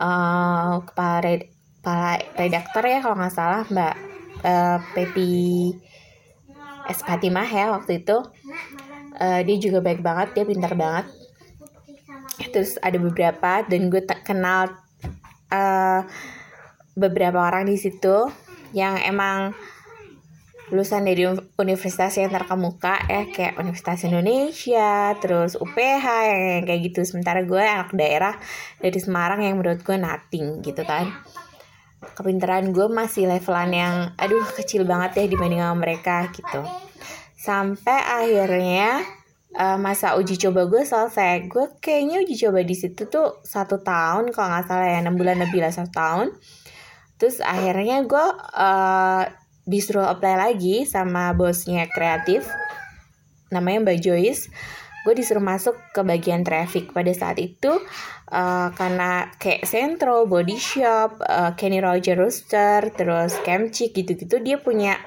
uh, 0.00 0.80
kepala 0.82 1.16
red, 1.22 1.42
kepala 1.78 2.12
redaktor 2.34 2.84
ya 2.88 2.98
kalau 3.04 3.16
nggak 3.20 3.34
salah 3.36 3.62
Mbak 3.68 3.94
uh, 4.42 4.78
Pepi 4.96 5.76
S 6.90 7.04
ya 7.06 7.66
waktu 7.70 8.02
itu 8.02 8.16
uh, 9.20 9.40
dia 9.44 9.56
juga 9.60 9.78
baik 9.84 10.00
banget 10.00 10.28
dia 10.34 10.44
pintar 10.48 10.74
banget 10.74 11.06
terus 12.50 12.80
ada 12.80 12.96
beberapa 12.96 13.62
dan 13.68 13.92
gue 13.92 14.02
kenal 14.24 14.74
uh, 15.52 16.00
beberapa 17.00 17.40
orang 17.40 17.64
di 17.64 17.80
situ 17.80 18.28
yang 18.76 19.00
emang 19.00 19.56
lulusan 20.70 21.02
dari 21.02 21.26
universitas 21.58 22.14
yang 22.14 22.30
terkemuka 22.30 23.02
ya 23.10 23.26
kayak 23.26 23.58
Universitas 23.58 24.06
Indonesia 24.06 25.18
terus 25.18 25.58
UPH 25.58 26.06
yang 26.30 26.62
kayak 26.62 26.80
gitu. 26.86 27.02
Sementara 27.02 27.42
gue 27.42 27.58
anak 27.58 27.90
daerah 27.90 28.38
dari 28.78 28.98
Semarang 29.02 29.42
yang 29.42 29.58
menurut 29.58 29.82
gue 29.82 29.98
nothing 29.98 30.62
gitu 30.62 30.86
kan. 30.86 31.10
Kepintaran 32.14 32.70
gue 32.70 32.86
masih 32.86 33.26
levelan 33.26 33.70
yang 33.74 33.94
aduh 34.14 34.46
kecil 34.54 34.86
banget 34.86 35.20
ya 35.20 35.24
dibanding 35.26 35.60
sama 35.60 35.76
mereka 35.76 36.30
gitu. 36.30 36.62
Sampai 37.34 37.98
akhirnya 37.98 39.02
uh, 39.58 39.74
masa 39.74 40.14
uji 40.14 40.38
coba 40.38 40.70
gue 40.70 40.86
selesai. 40.86 41.50
Gue 41.50 41.66
kayaknya 41.82 42.22
uji 42.22 42.46
coba 42.46 42.62
di 42.62 42.78
situ 42.78 43.10
tuh 43.10 43.42
satu 43.42 43.82
tahun 43.82 44.30
kalau 44.30 44.48
nggak 44.54 44.64
salah 44.70 44.86
ya 44.86 45.02
enam 45.02 45.18
bulan 45.18 45.42
lebih 45.42 45.66
lah 45.66 45.74
satu 45.74 45.90
tahun 45.90 46.28
terus 47.20 47.44
akhirnya 47.44 48.00
gue 48.08 48.26
uh, 48.56 49.24
disuruh 49.68 50.08
apply 50.08 50.34
lagi 50.40 50.88
sama 50.88 51.36
bosnya 51.36 51.86
kreatif 51.86 52.48
namanya 53.54 53.90
Mbak 53.90 53.98
Joyce. 54.00 54.48
Gue 55.00 55.16
disuruh 55.16 55.40
masuk 55.40 55.80
ke 55.96 56.04
bagian 56.04 56.44
traffic 56.44 56.92
pada 56.92 57.08
saat 57.16 57.40
itu 57.40 57.72
uh, 58.28 58.68
karena 58.76 59.32
kayak 59.40 59.64
Centro, 59.64 60.28
Body 60.28 60.60
Shop, 60.60 61.16
uh, 61.24 61.56
Kenny 61.56 61.80
Roger 61.80 62.20
Rooster, 62.20 62.92
terus 62.92 63.32
Camchick 63.40 63.96
gitu-gitu 63.96 64.44
dia 64.44 64.60
punya 64.60 65.00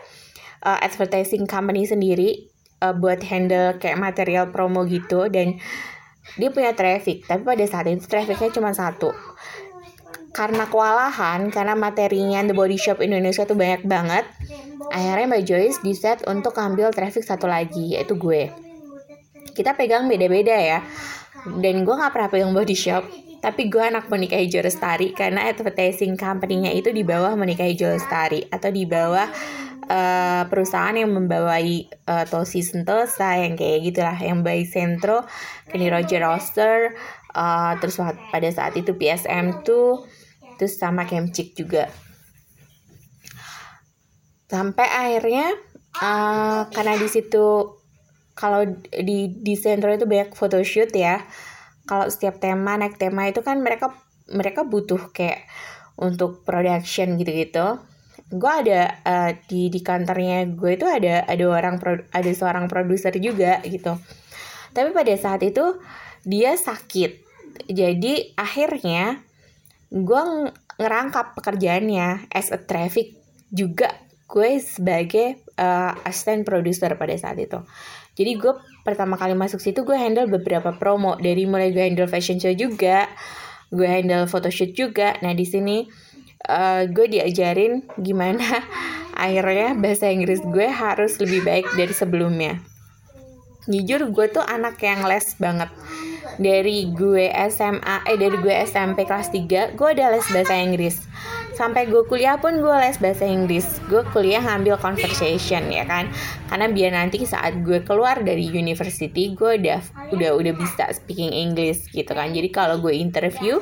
uh, 0.65 0.81
advertising 0.81 1.45
company 1.45 1.85
sendiri 1.85 2.49
uh, 2.81 2.97
buat 2.97 3.21
handle 3.21 3.77
kayak 3.77 4.01
material 4.01 4.49
promo 4.49 4.81
gitu. 4.89 5.29
Dan 5.29 5.61
dia 6.39 6.49
punya 6.49 6.73
traffic 6.73 7.27
tapi 7.27 7.43
pada 7.43 7.61
saat 7.67 7.85
itu 7.91 8.07
trafficnya 8.07 8.49
cuma 8.49 8.71
satu 8.71 9.11
karena 10.33 10.65
kewalahan 10.65 11.53
karena 11.53 11.77
materinya 11.77 12.41
The 12.41 12.57
Body 12.57 12.75
Shop 12.81 12.99
Indonesia 13.05 13.45
tuh 13.45 13.53
banyak 13.53 13.85
banget 13.85 14.25
akhirnya 14.89 15.29
Mbak 15.29 15.43
Joyce 15.45 15.79
decide 15.85 16.25
untuk 16.25 16.57
ambil 16.57 16.89
traffic 16.89 17.21
satu 17.21 17.45
lagi 17.45 17.93
yaitu 17.93 18.17
gue. 18.17 18.49
Kita 19.53 19.77
pegang 19.77 20.09
beda-beda 20.09 20.57
ya. 20.57 20.81
Dan 21.43 21.85
gue 21.85 21.93
nggak 21.93 22.11
pernah 22.11 22.29
pegang 22.33 22.51
Body 22.51 22.73
Shop 22.73 23.05
tapi 23.43 23.67
gue 23.67 23.83
anak 23.83 24.07
menikahi 24.07 24.47
Lestari 24.47 25.11
karena 25.11 25.51
advertising 25.51 26.15
company-nya 26.15 26.71
itu 26.71 26.95
di 26.95 27.03
bawah 27.03 27.35
menikahi 27.35 27.75
Lestari 27.75 28.47
atau 28.47 28.71
di 28.71 28.87
bawah 28.87 29.27
uh, 29.91 30.47
perusahaan 30.47 30.95
yang 30.95 31.11
membawai 31.11 31.67
uh, 32.07 32.23
Tosi 32.23 32.63
Sentosa 32.63 33.35
yang 33.35 33.59
kayak 33.59 33.83
gitulah 33.83 34.15
yang 34.15 34.47
by 34.47 34.63
Centro, 34.63 35.27
Kenny 35.67 35.91
Roger 35.91 36.23
Roster, 36.23 36.95
uh, 37.35 37.75
terus 37.83 37.99
pada 38.31 38.47
saat 38.47 38.79
itu 38.79 38.95
PSM 38.95 39.67
tuh 39.67 40.07
terus 40.57 40.77
sama 40.77 41.05
Kemcik 41.07 41.57
juga. 41.57 41.89
Sampai 44.49 44.85
akhirnya 44.85 45.53
uh, 45.97 46.69
karena 46.69 46.93
di 46.97 47.09
situ 47.09 47.77
kalau 48.33 48.65
di 48.89 49.29
di 49.29 49.53
sentro 49.53 49.93
itu 49.93 50.05
banyak 50.05 50.33
photoshoot 50.33 50.93
ya. 50.93 51.21
Kalau 51.83 52.07
setiap 52.07 52.39
tema 52.39 52.79
naik 52.79 52.95
tema 52.97 53.27
itu 53.27 53.43
kan 53.43 53.59
mereka 53.59 53.91
mereka 54.31 54.63
butuh 54.63 55.11
kayak 55.11 55.45
untuk 55.99 56.41
production 56.47 57.19
gitu-gitu. 57.19 57.81
Gue 58.33 58.49
ada 58.49 58.97
uh, 59.05 59.31
di 59.45 59.69
di 59.69 59.79
kantornya 59.85 60.47
gue 60.49 60.71
itu 60.73 60.87
ada 60.89 61.27
ada 61.27 61.45
orang 61.45 61.77
pro, 61.77 62.01
ada 62.09 62.31
seorang 62.33 62.65
produser 62.65 63.13
juga 63.21 63.61
gitu. 63.65 63.93
Tapi 64.73 64.89
pada 64.89 65.13
saat 65.13 65.45
itu 65.45 65.77
dia 66.25 66.57
sakit. 66.57 67.21
Jadi 67.69 68.33
akhirnya 68.33 69.21
gue 69.93 70.21
ngerangkap 70.81 71.37
pekerjaannya 71.37 72.33
as 72.33 72.49
a 72.49 72.57
traffic 72.57 73.13
juga 73.53 73.93
gue 74.25 74.57
sebagai 74.57 75.45
uh, 75.61 75.93
asisten 76.01 76.41
produser 76.41 76.97
pada 76.97 77.13
saat 77.13 77.37
itu. 77.37 77.61
Jadi 78.17 78.31
gue 78.41 78.53
pertama 78.81 79.13
kali 79.13 79.37
masuk 79.37 79.61
situ 79.61 79.85
gue 79.85 79.93
handle 79.93 80.25
beberapa 80.25 80.73
promo 80.73 81.13
dari 81.21 81.45
mulai 81.45 81.69
gue 81.69 81.85
handle 81.85 82.09
fashion 82.09 82.41
show 82.41 82.49
juga, 82.49 83.05
gue 83.69 83.85
handle 83.85 84.25
photoshoot 84.25 84.73
juga. 84.73 85.13
Nah 85.21 85.37
di 85.37 85.45
sini 85.45 85.85
uh, 86.49 86.89
gue 86.89 87.05
diajarin 87.13 87.85
gimana 88.01 88.41
akhirnya 89.23 89.77
bahasa 89.77 90.09
Inggris 90.09 90.41
gue 90.41 90.65
harus 90.65 91.21
lebih 91.21 91.45
baik 91.45 91.69
dari 91.77 91.93
sebelumnya. 91.93 92.57
Jujur 93.69 94.09
gue 94.09 94.25
tuh 94.33 94.43
anak 94.43 94.81
yang 94.81 95.05
les 95.05 95.37
banget 95.37 95.69
dari 96.39 96.89
gue 96.93 97.29
SMA 97.49 98.05
eh 98.05 98.17
dari 98.17 98.37
gue 98.39 98.53
SMP 98.65 99.05
kelas 99.05 99.29
3 99.33 99.77
gue 99.77 99.87
ada 99.93 100.13
les 100.13 100.27
bahasa 100.29 100.53
Inggris. 100.57 101.01
Sampai 101.53 101.85
gue 101.85 102.01
kuliah 102.09 102.41
pun 102.41 102.57
gue 102.57 102.75
les 102.81 102.97
bahasa 102.97 103.29
Inggris. 103.29 103.65
Gue 103.85 104.01
kuliah 104.09 104.41
ngambil 104.41 104.81
conversation 104.81 105.69
ya 105.69 105.85
kan? 105.85 106.09
Karena 106.49 106.69
biar 106.69 106.91
nanti 106.97 107.21
saat 107.29 107.61
gue 107.61 107.85
keluar 107.85 108.21
dari 108.25 108.49
university 108.49 109.33
gue 109.33 109.61
udah 109.61 109.81
udah 110.13 110.31
udah 110.33 110.53
bisa 110.57 110.89
speaking 110.93 111.33
English 111.33 111.89
gitu 111.93 112.09
kan? 112.13 112.33
Jadi 112.33 112.49
kalau 112.49 112.81
gue 112.81 112.93
interview 112.93 113.61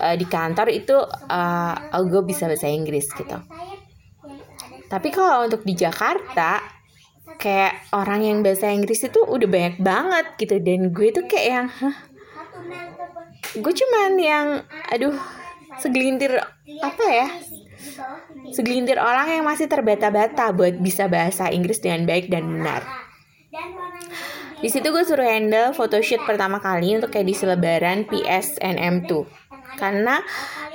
uh, 0.00 0.16
di 0.16 0.24
kantor 0.28 0.68
itu 0.72 0.96
uh, 1.28 2.02
gue 2.04 2.22
bisa 2.24 2.48
bahasa 2.48 2.68
Inggris 2.68 3.08
gitu. 3.12 3.36
Tapi 4.92 5.08
kalau 5.08 5.48
untuk 5.48 5.64
di 5.64 5.72
Jakarta 5.72 6.60
kayak 7.42 7.90
orang 7.90 8.22
yang 8.22 8.38
bahasa 8.46 8.70
Inggris 8.70 9.02
itu 9.02 9.18
udah 9.18 9.48
banyak 9.50 9.76
banget 9.82 10.26
gitu. 10.38 10.62
Dan 10.62 10.94
gue 10.94 11.10
tuh 11.10 11.26
kayak 11.26 11.46
yang 11.50 11.66
Hah, 11.66 11.96
gue 13.58 13.72
cuman 13.74 14.12
yang 14.22 14.46
aduh 14.94 15.18
segelintir 15.82 16.38
apa 16.78 17.04
ya? 17.10 17.28
Segelintir 18.54 19.02
orang 19.02 19.26
yang 19.26 19.44
masih 19.44 19.66
terbata-bata 19.66 20.54
buat 20.54 20.78
bisa 20.78 21.10
bahasa 21.10 21.50
Inggris 21.50 21.82
dengan 21.82 22.06
baik 22.06 22.30
dan 22.30 22.46
benar. 22.46 22.86
Di 24.62 24.70
situ 24.70 24.94
gue 24.94 25.02
suruh 25.02 25.26
handle 25.26 25.74
photoshoot 25.74 26.22
pertama 26.22 26.62
kali 26.62 26.94
untuk 26.94 27.10
kayak 27.10 27.26
di 27.26 27.34
selebaran 27.34 28.06
PSNM 28.06 29.10
2 29.10 29.42
karena 29.74 30.22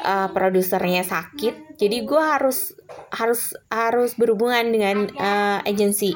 uh, 0.03 0.29
produsernya 0.33 1.05
sakit 1.05 1.77
jadi 1.77 2.03
gue 2.03 2.23
harus 2.23 2.73
harus 3.13 3.53
harus 3.69 4.17
berhubungan 4.17 4.69
dengan 4.73 5.09
uh, 5.17 5.59
agensi 5.63 6.13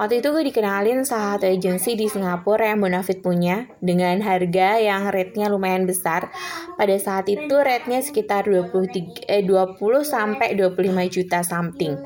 Waktu 0.00 0.24
itu 0.24 0.32
gue 0.32 0.44
dikenalin 0.48 1.04
salah 1.04 1.36
satu 1.36 1.50
agensi 1.50 1.98
di 1.98 2.08
Singapura 2.08 2.72
yang 2.72 2.80
Bonafit 2.80 3.20
punya 3.20 3.68
dengan 3.84 4.22
harga 4.24 4.80
yang 4.80 5.10
rate-nya 5.12 5.52
lumayan 5.52 5.84
besar. 5.84 6.32
Pada 6.80 6.96
saat 6.96 7.28
itu 7.28 7.52
rate-nya 7.52 8.00
sekitar 8.00 8.48
23 8.48 9.28
eh 9.28 9.44
20 9.44 9.76
sampai 10.00 10.56
25 10.56 10.88
juta 11.12 11.44
something. 11.44 12.00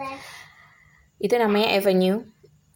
Itu 1.23 1.35
namanya 1.39 1.77
Avenue. 1.77 2.27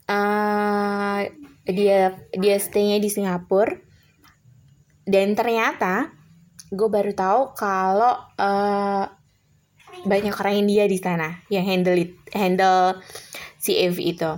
Uh, 0.06 1.26
dia 1.66 2.14
dia 2.38 2.56
stay-nya 2.62 3.02
di 3.02 3.10
Singapura 3.10 3.74
dan 5.04 5.34
ternyata 5.34 6.14
gue 6.68 6.88
baru 6.88 7.12
tahu 7.16 7.40
kalau 7.56 8.14
uh, 8.36 9.04
banyak 10.04 10.34
orang 10.36 10.54
India 10.62 10.84
di 10.84 10.98
sana 11.00 11.40
yang 11.48 11.64
handle 11.64 11.96
it, 11.96 12.12
handle 12.30 13.00
Evi 13.68 14.16
itu. 14.16 14.32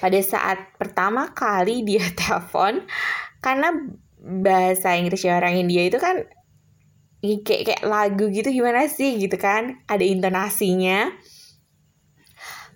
Pada 0.00 0.20
saat 0.24 0.72
pertama 0.80 1.32
kali 1.36 1.84
dia 1.84 2.04
telepon 2.20 2.84
karena 3.44 3.72
bahasa 4.18 4.96
Inggris 4.96 5.24
orang 5.28 5.60
India 5.60 5.84
itu 5.84 6.00
kan 6.00 6.24
kayak 7.18 7.62
kayak 7.66 7.82
lagu 7.82 8.30
gitu 8.30 8.48
gimana 8.48 8.88
sih 8.88 9.18
gitu 9.20 9.36
kan? 9.36 9.84
Ada 9.84 10.04
intonasinya. 10.04 11.12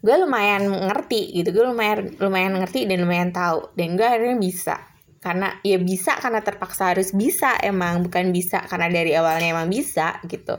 Gue 0.02 0.16
lumayan 0.18 0.66
ngerti 0.66 1.30
gitu 1.30 1.54
gue 1.54 1.62
lumayan 1.62 2.18
lumayan 2.18 2.58
ngerti 2.58 2.90
dan 2.90 3.06
lumayan 3.06 3.30
tahu. 3.30 3.70
Dan 3.78 3.94
gue 3.94 4.04
akhirnya 4.04 4.36
bisa 4.36 4.91
karena 5.22 5.62
ya 5.62 5.78
bisa 5.78 6.18
karena 6.18 6.42
terpaksa 6.42 6.90
harus 6.92 7.14
bisa 7.14 7.54
emang 7.62 8.02
bukan 8.02 8.34
bisa 8.34 8.66
karena 8.66 8.90
dari 8.90 9.14
awalnya 9.14 9.54
emang 9.54 9.70
bisa 9.70 10.18
gitu. 10.26 10.58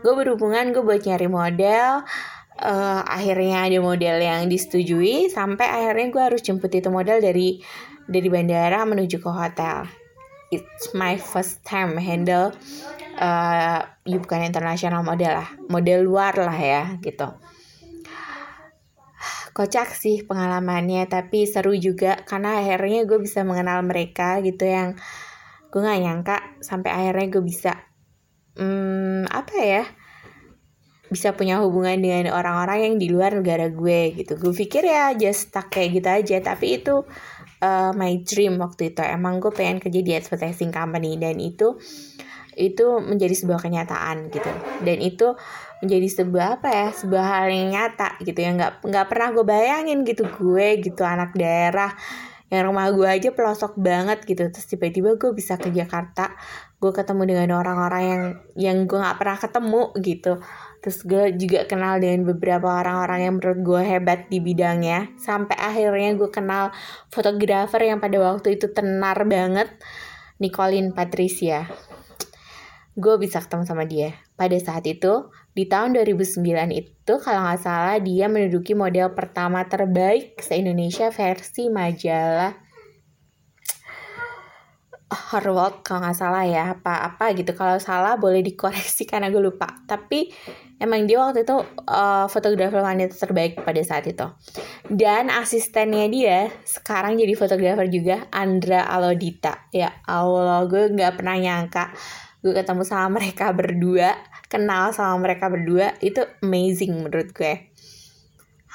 Gue 0.00 0.14
berhubungan 0.16 0.72
gue 0.72 0.82
buat 0.82 1.04
nyari 1.04 1.28
model 1.28 2.02
uh, 2.58 3.00
akhirnya 3.04 3.68
ada 3.68 3.78
model 3.78 4.16
yang 4.18 4.48
disetujui 4.48 5.28
sampai 5.28 5.68
akhirnya 5.68 6.08
gue 6.08 6.22
harus 6.32 6.40
jemput 6.40 6.72
itu 6.72 6.88
model 6.88 7.20
dari 7.20 7.60
dari 8.08 8.28
bandara 8.32 8.82
menuju 8.88 9.20
ke 9.20 9.30
hotel. 9.30 9.84
It's 10.48 10.92
my 10.96 11.20
first 11.20 11.60
time 11.64 11.96
handle 12.00 12.56
uh, 13.20 13.80
you 14.08 14.18
bukan 14.20 14.46
internasional 14.46 15.04
model 15.04 15.42
lah 15.42 15.48
model 15.68 16.04
luar 16.04 16.34
lah 16.36 16.56
ya 16.56 16.84
gitu 17.02 17.28
kocak 19.52 19.92
sih 19.92 20.24
pengalamannya 20.24 21.04
tapi 21.08 21.44
seru 21.44 21.76
juga 21.76 22.20
karena 22.24 22.60
akhirnya 22.60 23.04
gue 23.04 23.20
bisa 23.20 23.44
mengenal 23.44 23.84
mereka 23.84 24.40
gitu 24.40 24.64
yang 24.64 24.96
gue 25.68 25.80
nggak 25.80 26.00
nyangka 26.04 26.36
sampai 26.60 26.90
akhirnya 26.92 27.26
gue 27.32 27.42
bisa 27.44 27.72
hmm, 28.56 29.28
apa 29.28 29.54
ya 29.60 29.84
bisa 31.12 31.36
punya 31.36 31.60
hubungan 31.60 32.00
dengan 32.00 32.32
orang-orang 32.32 32.88
yang 32.88 32.94
di 32.96 33.12
luar 33.12 33.36
negara 33.36 33.68
gue 33.68 34.16
gitu. 34.16 34.40
Gue 34.40 34.56
pikir 34.56 34.88
ya 34.88 35.12
just 35.12 35.52
stuck 35.52 35.68
kayak 35.68 36.00
gitu 36.00 36.08
aja. 36.08 36.36
Tapi 36.40 36.80
itu 36.80 37.04
uh, 37.60 37.92
my 37.92 38.24
dream 38.24 38.56
waktu 38.56 38.96
itu. 38.96 39.04
Emang 39.04 39.36
gue 39.36 39.52
pengen 39.52 39.76
kerja 39.76 40.00
di 40.00 40.12
advertising 40.16 40.72
company 40.72 41.20
dan 41.20 41.36
itu 41.36 41.76
itu 42.56 43.00
menjadi 43.00 43.34
sebuah 43.36 43.60
kenyataan 43.64 44.28
gitu. 44.28 44.50
Dan 44.84 44.98
itu 45.00 45.34
menjadi 45.82 46.08
sebuah 46.22 46.46
apa 46.60 46.68
ya 46.70 46.88
sebuah 46.94 47.24
hal 47.24 47.46
yang 47.50 47.68
nyata 47.72 48.20
gitu 48.22 48.38
ya. 48.38 48.50
Nggak 48.54 48.72
nggak 48.86 49.06
pernah 49.08 49.28
gue 49.34 49.44
bayangin 49.44 49.98
gitu 50.06 50.24
gue 50.28 50.66
gitu 50.84 51.02
anak 51.02 51.34
daerah 51.34 51.90
yang 52.52 52.68
rumah 52.68 52.92
gue 52.92 53.08
aja 53.08 53.32
pelosok 53.32 53.80
banget 53.80 54.28
gitu. 54.28 54.44
Terus 54.52 54.66
tiba-tiba 54.68 55.16
gue 55.16 55.30
bisa 55.32 55.56
ke 55.56 55.72
Jakarta 55.72 56.36
gue 56.82 56.90
ketemu 56.90 57.22
dengan 57.30 57.62
orang-orang 57.62 58.02
yang 58.02 58.22
yang 58.58 58.76
gue 58.90 58.98
nggak 58.98 59.16
pernah 59.16 59.38
ketemu 59.38 59.82
gitu. 60.02 60.32
Terus 60.82 60.98
gue 61.06 61.24
juga 61.38 61.62
kenal 61.70 62.02
dengan 62.02 62.26
beberapa 62.34 62.82
orang-orang 62.82 63.18
yang 63.22 63.34
menurut 63.38 63.58
gue 63.62 63.82
hebat 63.86 64.26
di 64.26 64.42
bidangnya. 64.42 65.14
Sampai 65.14 65.54
akhirnya 65.54 66.18
gue 66.18 66.28
kenal 66.28 66.74
fotografer 67.08 67.86
yang 67.86 68.02
pada 68.02 68.18
waktu 68.18 68.58
itu 68.58 68.66
tenar 68.74 69.14
banget 69.24 69.70
Nicolin 70.42 70.90
Patricia 70.90 71.70
gue 72.92 73.14
bisa 73.16 73.40
ketemu 73.40 73.64
sama 73.64 73.84
dia. 73.88 74.12
Pada 74.36 74.56
saat 74.60 74.84
itu 74.84 75.32
di 75.56 75.64
tahun 75.64 75.96
2009 75.96 76.44
itu 76.72 77.14
kalau 77.20 77.40
nggak 77.44 77.60
salah 77.60 77.96
dia 78.00 78.28
menduduki 78.28 78.76
model 78.76 79.12
pertama 79.16 79.64
terbaik 79.64 80.40
se-Indonesia 80.40 81.08
versi 81.08 81.72
majalah 81.72 82.72
Her 85.12 85.44
World 85.52 85.84
kalau 85.84 86.08
nggak 86.08 86.16
salah 86.16 86.44
ya 86.48 86.72
apa-apa 86.72 87.36
gitu. 87.36 87.52
Kalau 87.52 87.76
salah 87.76 88.16
boleh 88.16 88.40
dikoreksi 88.40 89.04
karena 89.04 89.28
gue 89.28 89.44
lupa. 89.44 89.68
Tapi 89.84 90.32
emang 90.80 91.04
dia 91.04 91.20
waktu 91.20 91.44
itu 91.44 91.56
uh, 91.84 92.26
fotografer 92.32 92.80
wanita 92.80 93.12
terbaik 93.12 93.60
pada 93.60 93.80
saat 93.84 94.08
itu. 94.08 94.24
Dan 94.88 95.28
asistennya 95.28 96.08
dia 96.08 96.48
sekarang 96.64 97.20
jadi 97.20 97.36
fotografer 97.36 97.86
juga 97.92 98.24
Andra 98.32 98.88
Alodita. 98.88 99.68
Ya 99.68 100.00
Allah 100.08 100.64
gue 100.64 100.88
nggak 100.92 101.20
pernah 101.20 101.36
nyangka 101.36 101.92
gue 102.42 102.52
ketemu 102.52 102.82
sama 102.82 103.22
mereka 103.22 103.54
berdua 103.54 104.18
kenal 104.50 104.90
sama 104.90 105.16
mereka 105.22 105.48
berdua 105.48 105.96
itu 106.04 106.20
amazing 106.44 107.00
menurut 107.00 107.30
gue. 107.32 107.72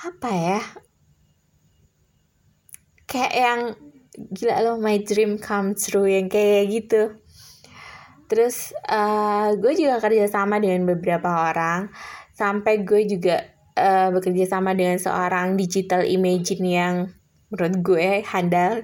Apa 0.07 0.29
ya? 0.33 0.61
Kayak 3.05 3.33
yang 3.35 3.61
gila 4.17 4.57
loh 4.65 4.77
my 4.81 4.97
dream 5.05 5.37
come 5.37 5.77
true 5.77 6.09
yang 6.09 6.31
kayak 6.31 6.71
gitu. 6.73 7.21
Terus 8.27 8.73
uh, 8.89 9.53
gue 9.55 9.73
juga 9.77 10.01
kerja 10.01 10.25
sama 10.27 10.57
dengan 10.57 10.87
beberapa 10.89 11.47
orang. 11.51 11.93
Sampai 12.33 12.81
gue 12.81 13.05
juga 13.05 13.45
uh, 13.77 14.09
bekerja 14.11 14.57
sama 14.57 14.73
dengan 14.73 14.97
seorang 14.97 15.55
digital 15.55 16.03
imagine 16.03 16.65
yang 16.65 16.95
menurut 17.47 17.75
gue 17.79 18.07
handal 18.27 18.83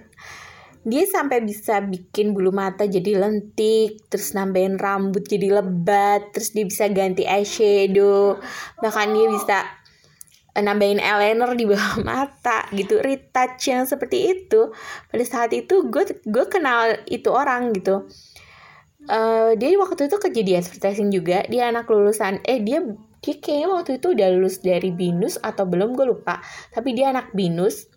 dia 0.83 1.07
sampai 1.07 1.39
bisa 1.39 1.79
bikin 1.79 2.35
bulu 2.35 2.51
mata 2.51 2.83
jadi 2.83 3.15
lentik 3.15 4.03
terus 4.11 4.35
nambahin 4.35 4.75
rambut 4.75 5.23
jadi 5.23 5.63
lebat 5.63 6.35
terus 6.35 6.51
dia 6.51 6.67
bisa 6.67 6.91
ganti 6.91 7.23
eyeshadow. 7.23 8.35
Bahkan 8.83 9.07
dia 9.15 9.27
bisa 9.31 9.57
eh, 10.51 10.63
nambahin 10.63 10.99
eyeliner 10.99 11.55
di 11.55 11.63
bawah 11.63 12.03
mata 12.07 12.67
gitu 12.75 12.99
retouch 12.99 13.63
yang 13.71 13.87
seperti 13.87 14.35
itu. 14.35 14.75
Pada 15.07 15.23
saat 15.23 15.55
itu 15.55 15.87
gue 15.87 16.03
gue 16.27 16.45
kenal 16.51 16.99
itu 17.07 17.31
orang 17.31 17.71
gitu. 17.71 18.03
Uh, 19.03 19.51
dia 19.59 19.75
waktu 19.75 20.07
itu 20.07 20.15
kerja 20.15 20.41
di 20.47 20.53
advertising 20.55 21.11
juga 21.11 21.43
dia 21.51 21.67
anak 21.67 21.91
lulusan 21.91 22.39
eh 22.47 22.63
dia 22.63 22.79
dia 23.19 23.35
kayaknya 23.35 23.67
waktu 23.67 23.99
itu 23.99 24.15
udah 24.15 24.31
lulus 24.31 24.63
dari 24.63 24.95
binus 24.95 25.39
atau 25.39 25.63
belum 25.63 25.95
gue 25.95 26.11
lupa. 26.11 26.43
Tapi 26.75 26.91
dia 26.91 27.15
anak 27.15 27.31
binus 27.31 27.87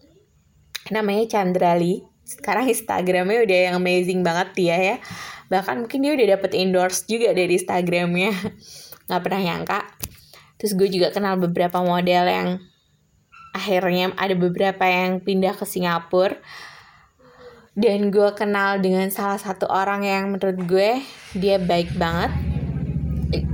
namanya 0.94 1.26
Chandrali 1.26 2.15
sekarang 2.26 2.66
Instagramnya 2.66 3.46
udah 3.46 3.58
yang 3.70 3.74
amazing 3.78 4.26
banget 4.26 4.48
dia 4.58 4.76
ya. 4.76 4.96
Bahkan 5.46 5.86
mungkin 5.86 6.02
dia 6.02 6.12
udah 6.18 6.26
dapet 6.34 6.50
endorse 6.58 7.06
juga 7.06 7.30
dari 7.30 7.54
Instagramnya. 7.54 8.34
Nggak 9.06 9.22
pernah 9.22 9.40
nyangka. 9.40 9.80
Terus 10.58 10.72
gue 10.74 10.88
juga 10.90 11.14
kenal 11.14 11.38
beberapa 11.38 11.78
model 11.86 12.24
yang 12.26 12.48
akhirnya 13.54 14.10
ada 14.18 14.34
beberapa 14.34 14.82
yang 14.82 15.22
pindah 15.22 15.54
ke 15.54 15.62
Singapura. 15.62 16.34
Dan 17.76 18.08
gue 18.08 18.32
kenal 18.34 18.80
dengan 18.80 19.06
salah 19.12 19.36
satu 19.36 19.68
orang 19.68 20.02
yang 20.02 20.32
menurut 20.34 20.58
gue 20.66 20.98
dia 21.36 21.62
baik 21.62 21.94
banget. 21.94 22.34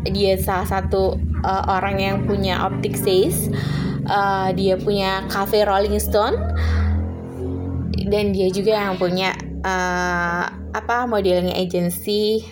Dia 0.08 0.38
salah 0.40 0.64
satu 0.64 1.18
uh, 1.42 1.64
orang 1.68 1.98
yang 1.98 2.16
punya 2.24 2.62
optic 2.62 2.94
says 2.94 3.50
uh, 4.06 4.54
dia 4.54 4.78
punya 4.78 5.26
cafe 5.28 5.66
Rolling 5.66 5.98
Stone 5.98 6.38
dan 8.08 8.32
dia 8.32 8.48
juga 8.48 8.78
yang 8.80 8.96
punya 8.96 9.36
uh, 9.62 10.44
apa 10.72 11.04
modelnya 11.04 11.54
agency. 11.56 12.44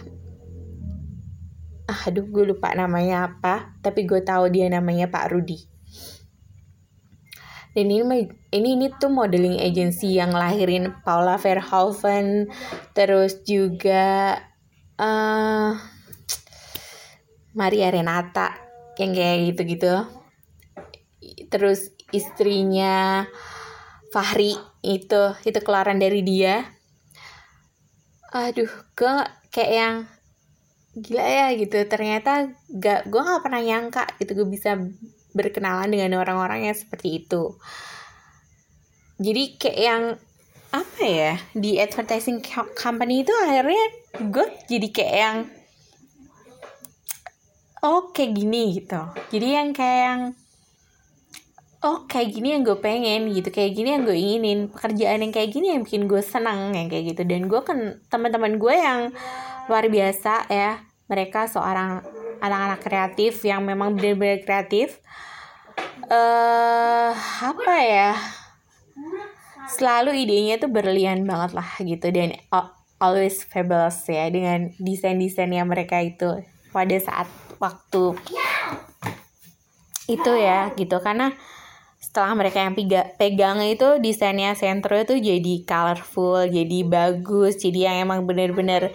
Aduh 1.91 2.23
gue 2.31 2.55
lupa 2.55 2.71
namanya 2.71 3.27
apa 3.27 3.75
tapi 3.83 4.07
gue 4.07 4.23
tahu 4.23 4.47
dia 4.53 4.71
namanya 4.71 5.11
Pak 5.11 5.27
Rudi. 5.35 5.59
Dan 7.71 7.87
ini 7.87 8.27
ini 8.51 8.69
ini 8.75 8.87
tuh 8.99 9.15
modeling 9.15 9.59
agency 9.63 10.19
yang 10.19 10.35
lahirin 10.35 10.91
Paula 11.07 11.39
Verhoeven 11.39 12.51
terus 12.99 13.47
juga 13.47 14.39
uh, 14.99 15.71
Maria 17.55 17.89
Renata 17.95 18.55
yang 18.99 19.15
kayak 19.15 19.55
gitu-gitu. 19.55 19.95
Terus 21.51 21.95
istrinya 22.11 23.27
Fahri 24.11 24.59
itu 24.83 25.23
itu 25.47 25.59
keluaran 25.63 26.03
dari 26.03 26.21
dia. 26.27 26.67
Aduh 28.35 28.71
gue 28.99 29.15
kayak 29.55 29.73
yang 29.73 29.97
gila 30.99 31.27
ya 31.27 31.47
gitu. 31.55 31.79
Ternyata 31.87 32.51
gak 32.71 33.07
gue 33.07 33.23
gak 33.23 33.43
pernah 33.43 33.63
nyangka 33.63 34.05
gitu 34.19 34.43
gue 34.43 34.49
bisa 34.51 34.75
berkenalan 35.31 35.91
dengan 35.91 36.19
orang-orang 36.19 36.67
yang 36.67 36.77
seperti 36.77 37.23
itu. 37.23 37.55
Jadi 39.21 39.43
kayak 39.61 39.81
yang 39.81 40.05
apa 40.71 41.03
ya 41.03 41.35
di 41.51 41.83
advertising 41.83 42.39
company 42.79 43.27
itu 43.27 43.35
akhirnya 43.43 43.87
gue 44.23 44.47
jadi 44.71 44.89
kayak 44.91 45.17
yang 45.19 45.39
oh 47.83 48.11
gini 48.15 48.81
gitu. 48.81 49.03
Jadi 49.31 49.47
yang 49.51 49.69
kayak 49.75 50.01
yang 50.07 50.21
oh 51.81 52.05
kayak 52.05 52.37
gini 52.37 52.53
yang 52.53 52.63
gue 52.65 52.77
pengen 52.77 53.33
gitu. 53.33 53.49
Kayak 53.49 53.73
gini 53.77 53.89
yang 53.97 54.03
gue 54.05 54.17
inginin. 54.17 54.59
Pekerjaan 54.69 55.25
yang 55.25 55.33
kayak 55.33 55.51
gini 55.53 55.67
yang 55.73 55.83
bikin 55.85 56.05
gue 56.05 56.21
senang 56.21 56.77
yang 56.77 56.93
kayak 56.93 57.17
gitu. 57.17 57.23
Dan 57.25 57.49
gue 57.49 57.61
kan 57.65 58.01
teman-teman 58.13 58.61
gue 58.61 58.75
yang 58.77 59.01
luar 59.69 59.85
biasa 59.89 60.49
ya. 60.53 60.85
Mereka 61.09 61.51
seorang 61.51 62.05
anak-anak 62.41 62.81
kreatif 62.85 63.43
yang 63.43 63.65
memang 63.65 63.97
benar-benar 63.97 64.45
kreatif. 64.45 65.01
Eh 66.07 66.13
uh, 66.13 67.13
apa 67.45 67.75
ya? 67.81 68.13
Selalu 69.71 70.27
idenya 70.27 70.61
tuh 70.61 70.69
berlian 70.69 71.25
banget 71.25 71.57
lah 71.57 71.71
gitu. 71.81 72.13
Dan 72.13 72.37
always 73.01 73.41
fabulous 73.49 74.05
ya 74.05 74.29
dengan 74.29 74.69
desain-desain 74.77 75.49
yang 75.49 75.65
mereka 75.65 76.05
itu 76.05 76.45
pada 76.71 76.97
saat 77.01 77.27
waktu 77.57 78.13
itu 80.11 80.33
ya 80.37 80.75
gitu. 80.77 81.01
Karena 81.01 81.33
setelah 82.11 82.35
mereka 82.35 82.59
yang 82.67 82.75
piga, 82.75 83.07
pegang 83.15 83.63
itu 83.63 84.03
desainnya 84.03 84.59
sentro 84.59 84.99
itu 84.99 85.15
jadi 85.23 85.63
colorful 85.63 86.43
jadi 86.43 86.83
bagus 86.83 87.63
jadi 87.63 87.87
yang 87.87 88.11
emang 88.11 88.27
bener-bener 88.27 88.91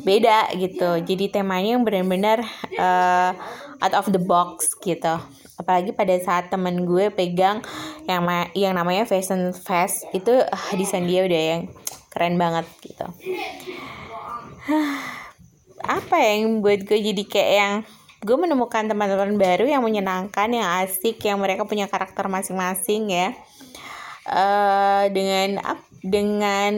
beda 0.00 0.48
gitu. 0.56 1.04
Jadi 1.04 1.28
temanya 1.28 1.76
yang 1.76 1.84
bener-bener 1.84 2.40
uh, 2.80 3.36
out 3.84 3.92
of 3.92 4.08
the 4.16 4.20
box 4.20 4.72
gitu. 4.80 5.20
Apalagi 5.60 5.92
pada 5.92 6.16
saat 6.24 6.48
temen 6.48 6.88
gue 6.88 7.12
pegang 7.12 7.60
yang 8.08 8.24
yang 8.56 8.72
namanya 8.80 9.04
fashion 9.04 9.52
fest 9.52 10.08
itu 10.16 10.32
uh, 10.32 10.70
desain 10.72 11.04
dia 11.04 11.28
udah 11.28 11.42
yang 11.44 11.62
keren 12.08 12.40
banget 12.40 12.64
gitu. 12.80 13.04
Apa 15.84 16.16
yang 16.16 16.64
buat 16.64 16.80
gue 16.88 16.96
jadi 16.96 17.22
kayak 17.28 17.52
yang 17.52 17.74
gue 18.24 18.36
menemukan 18.40 18.88
teman-teman 18.88 19.36
baru 19.36 19.68
yang 19.68 19.84
menyenangkan 19.84 20.48
yang 20.48 20.64
asik 20.80 21.20
yang 21.20 21.36
mereka 21.36 21.68
punya 21.68 21.84
karakter 21.84 22.24
masing-masing 22.24 23.12
ya. 23.12 23.36
Uh, 24.24 25.12
dengan 25.12 25.60
dengan 26.00 26.72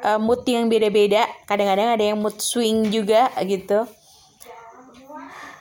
uh, 0.00 0.16
mood 0.16 0.48
yang 0.48 0.72
beda-beda. 0.72 1.28
Kadang-kadang 1.44 2.00
ada 2.00 2.04
yang 2.04 2.16
mood 2.16 2.40
swing 2.40 2.88
juga 2.88 3.28
gitu. 3.44 3.84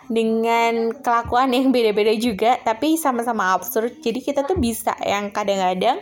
Dengan 0.08 0.96
kelakuan 1.00 1.52
yang 1.52 1.68
beda-beda 1.76 2.16
juga 2.16 2.56
tapi 2.64 2.96
sama-sama 2.96 3.52
absurd. 3.52 4.00
Jadi 4.00 4.24
kita 4.24 4.48
tuh 4.48 4.56
bisa 4.56 4.96
yang 5.04 5.28
kadang-kadang 5.36 6.00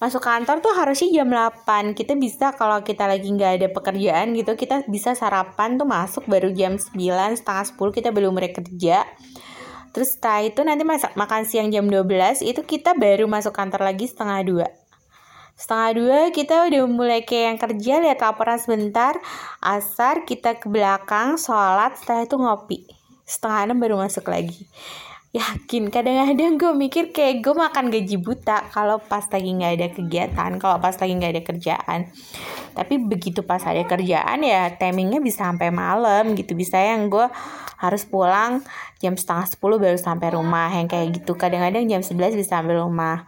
masuk 0.00 0.24
kantor 0.24 0.64
tuh 0.64 0.72
harusnya 0.72 1.12
jam 1.12 1.28
8 1.28 1.92
kita 1.92 2.16
bisa 2.16 2.56
kalau 2.56 2.80
kita 2.80 3.04
lagi 3.04 3.28
nggak 3.28 3.52
ada 3.60 3.68
pekerjaan 3.68 4.32
gitu 4.32 4.56
kita 4.56 4.88
bisa 4.88 5.12
sarapan 5.12 5.76
tuh 5.76 5.84
masuk 5.84 6.24
baru 6.24 6.48
jam 6.56 6.80
9 6.80 6.96
setengah 7.36 7.64
10 7.76 7.76
kita 7.76 8.08
belum 8.08 8.32
mulai 8.32 8.48
kerja 8.48 9.04
terus 9.92 10.16
setelah 10.16 10.48
itu 10.48 10.64
nanti 10.64 10.88
masak 10.88 11.12
makan 11.20 11.44
siang 11.44 11.68
jam 11.68 11.84
12 11.84 12.40
itu 12.48 12.64
kita 12.64 12.96
baru 12.96 13.28
masuk 13.28 13.52
kantor 13.52 13.92
lagi 13.92 14.08
setengah 14.08 14.40
dua. 14.46 14.68
Setengah 15.58 15.90
dua 15.92 16.20
kita 16.32 16.70
udah 16.72 16.88
mulai 16.88 17.20
kayak 17.20 17.44
yang 17.52 17.58
kerja 17.60 17.94
lihat 18.00 18.18
laporan 18.24 18.56
sebentar 18.56 19.18
asar 19.60 20.24
kita 20.24 20.56
ke 20.56 20.72
belakang 20.72 21.36
sholat 21.36 22.00
setelah 22.00 22.24
itu 22.24 22.36
ngopi. 22.40 22.78
Setengah 23.28 23.68
enam 23.68 23.76
baru 23.82 24.00
masuk 24.00 24.30
lagi 24.30 24.64
yakin 25.30 25.94
kadang-kadang 25.94 26.58
gue 26.58 26.72
mikir 26.74 27.14
kayak 27.14 27.46
gue 27.46 27.54
makan 27.54 27.86
gaji 27.94 28.18
buta 28.18 28.66
kalau 28.74 28.98
pas 28.98 29.22
lagi 29.30 29.54
nggak 29.54 29.72
ada 29.78 29.88
kegiatan 29.94 30.50
kalau 30.58 30.82
pas 30.82 30.90
lagi 30.98 31.12
nggak 31.14 31.32
ada 31.38 31.42
kerjaan. 31.46 32.00
Tapi 32.74 32.94
begitu 32.98 33.46
pas 33.46 33.62
ada 33.62 33.86
kerjaan 33.86 34.42
ya 34.42 34.74
timingnya 34.74 35.22
bisa 35.22 35.46
sampai 35.46 35.70
malam 35.70 36.34
gitu. 36.34 36.58
Bisa 36.58 36.82
yang 36.82 37.06
gue 37.06 37.30
harus 37.78 38.02
pulang 38.10 38.66
jam 38.98 39.14
setengah 39.14 39.46
sepuluh 39.46 39.78
baru 39.78 39.94
sampai 39.94 40.34
rumah 40.34 40.66
yang 40.74 40.90
kayak 40.90 41.22
gitu. 41.22 41.38
Kadang-kadang 41.38 41.86
jam 41.86 42.02
sebelas 42.02 42.34
bisa 42.34 42.58
sampai 42.58 42.82
rumah. 42.82 43.22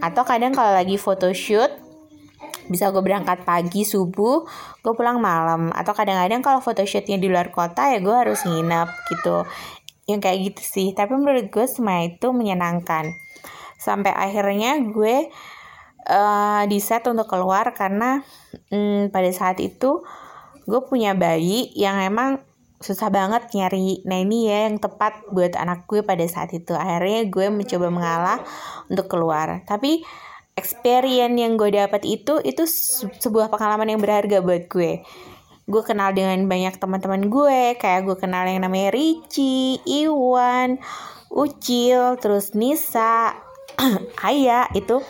Atau 0.00 0.24
kadang 0.24 0.56
kalau 0.56 0.72
lagi 0.72 0.96
photoshoot 0.96 1.84
bisa 2.64 2.88
gue 2.88 3.04
berangkat 3.04 3.44
pagi 3.44 3.84
subuh 3.84 4.48
gue 4.80 4.92
pulang 4.96 5.20
malam. 5.20 5.68
Atau 5.68 5.92
kadang-kadang 5.92 6.40
kalau 6.40 6.64
photoshootnya 6.64 7.20
di 7.20 7.28
luar 7.28 7.52
kota 7.52 7.92
ya 7.92 8.00
gue 8.00 8.16
harus 8.16 8.40
nginep 8.48 8.88
gitu 9.12 9.44
yang 10.04 10.20
kayak 10.20 10.52
gitu 10.52 10.62
sih. 10.62 10.88
Tapi 10.92 11.12
menurut 11.16 11.48
gue 11.48 11.66
semua 11.68 12.04
itu 12.04 12.30
menyenangkan. 12.32 13.12
Sampai 13.80 14.12
akhirnya 14.12 14.80
gue 14.80 15.28
uh, 16.08 16.62
set 16.80 17.04
untuk 17.08 17.28
keluar 17.28 17.72
karena 17.76 18.24
um, 18.72 19.08
pada 19.08 19.30
saat 19.32 19.60
itu 19.60 20.04
gue 20.64 20.80
punya 20.88 21.12
bayi 21.12 21.68
yang 21.76 22.00
emang 22.00 22.40
susah 22.80 23.08
banget 23.08 23.48
nyari. 23.56 24.04
Ini 24.04 24.38
ya 24.44 24.58
yang 24.68 24.76
tepat 24.80 25.24
buat 25.32 25.56
anak 25.56 25.88
gue 25.88 26.04
pada 26.04 26.24
saat 26.28 26.52
itu. 26.52 26.76
Akhirnya 26.76 27.24
gue 27.28 27.46
mencoba 27.48 27.88
mengalah 27.88 28.38
untuk 28.88 29.08
keluar. 29.08 29.64
Tapi 29.64 30.04
experience 30.54 31.34
yang 31.34 31.58
gue 31.58 31.74
dapat 31.74 32.06
itu 32.06 32.38
itu 32.44 32.62
sebuah 33.18 33.50
pengalaman 33.50 33.90
yang 33.90 34.00
berharga 34.00 34.38
buat 34.38 34.70
gue 34.70 35.02
gue 35.64 35.82
kenal 35.82 36.12
dengan 36.12 36.44
banyak 36.44 36.76
teman-teman 36.76 37.32
gue 37.32 37.80
kayak 37.80 38.04
gue 38.04 38.16
kenal 38.20 38.44
yang 38.44 38.60
namanya 38.60 38.92
Ricci, 38.92 39.80
Iwan, 39.88 40.76
Ucil, 41.32 42.20
terus 42.20 42.52
Nisa, 42.52 43.32
Aya 44.20 44.68
itu. 44.80 45.00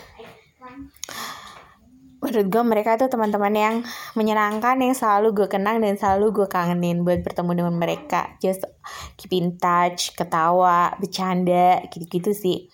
Menurut 2.25 2.47
gue 2.49 2.63
mereka 2.65 2.97
tuh 2.97 3.05
teman-teman 3.05 3.53
yang 3.53 3.75
menyenangkan 4.17 4.81
yang 4.81 4.97
selalu 4.97 5.45
gue 5.45 5.47
kenang 5.51 5.77
dan 5.77 5.93
selalu 5.93 6.41
gue 6.41 6.47
kangenin 6.49 7.05
buat 7.05 7.21
bertemu 7.21 7.51
dengan 7.61 7.75
mereka. 7.77 8.33
Just 8.41 8.65
keep 9.13 9.29
in 9.29 9.61
touch 9.61 10.17
ketawa 10.17 10.97
bercanda 10.97 11.85
gitu-gitu 11.93 12.33
sih. 12.33 12.73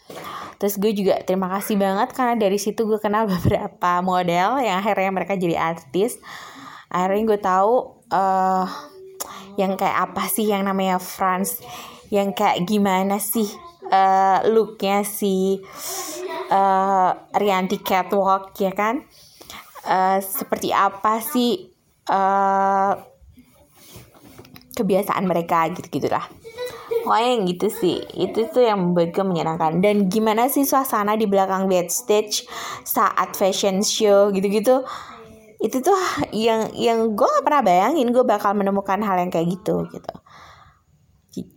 Terus 0.56 0.80
gue 0.80 0.96
juga 0.96 1.20
terima 1.28 1.52
kasih 1.52 1.76
banget 1.76 2.15
karena 2.15 2.39
dari 2.39 2.56
situ 2.56 2.88
gue 2.88 3.02
kenal 3.04 3.28
beberapa 3.34 4.00
model 4.00 4.63
yang 4.63 4.80
akhirnya 4.80 5.12
mereka 5.12 5.36
jadi 5.36 5.60
artis 5.60 6.15
akhirnya 6.91 7.23
gue 7.23 7.39
tahu 7.39 7.73
uh, 8.12 8.67
yang 9.56 9.80
kayak 9.80 10.12
apa 10.12 10.27
sih 10.27 10.51
yang 10.51 10.67
namanya 10.67 10.99
France 10.99 11.63
yang 12.12 12.36
kayak 12.36 12.67
gimana 12.67 13.17
sih 13.17 13.47
uh, 13.88 14.43
looknya 14.51 15.08
si 15.08 15.63
uh, 16.51 17.12
Rianti 17.32 17.80
Catwalk 17.80 18.51
ya 18.60 18.75
kan? 18.75 19.08
Uh, 19.82 20.21
seperti 20.21 20.69
apa 20.69 21.17
sih 21.25 21.71
uh, 22.12 22.93
kebiasaan 24.77 25.25
mereka 25.25 25.65
gitu 25.73 25.89
gitulah 25.89 26.30
Pokoknya 27.01 27.30
yang 27.34 27.43
gitu 27.49 27.67
sih. 27.73 27.97
Itu 28.13 28.45
tuh 28.54 28.62
yang 28.62 28.77
membuat 28.77 29.10
gue 29.17 29.25
menyenangkan. 29.25 29.82
Dan 29.82 30.06
gimana 30.06 30.47
sih 30.54 30.69
suasana 30.69 31.17
di 31.17 31.25
belakang 31.25 31.65
backstage 31.65 32.45
Saat 32.86 33.34
fashion 33.34 33.82
show 33.82 34.30
gitu-gitu 34.30 34.86
itu 35.62 35.78
tuh 35.80 35.95
yang 36.34 36.74
yang 36.74 37.13
gue 37.13 37.28
gak 37.28 37.45
pernah 37.45 37.62
bayangin 37.62 38.10
gue 38.10 38.26
bakal 38.26 38.58
menemukan 38.58 38.97
hal 39.06 39.21
yang 39.21 39.30
kayak 39.30 39.54
gitu 39.62 39.86
gitu. 39.93 40.13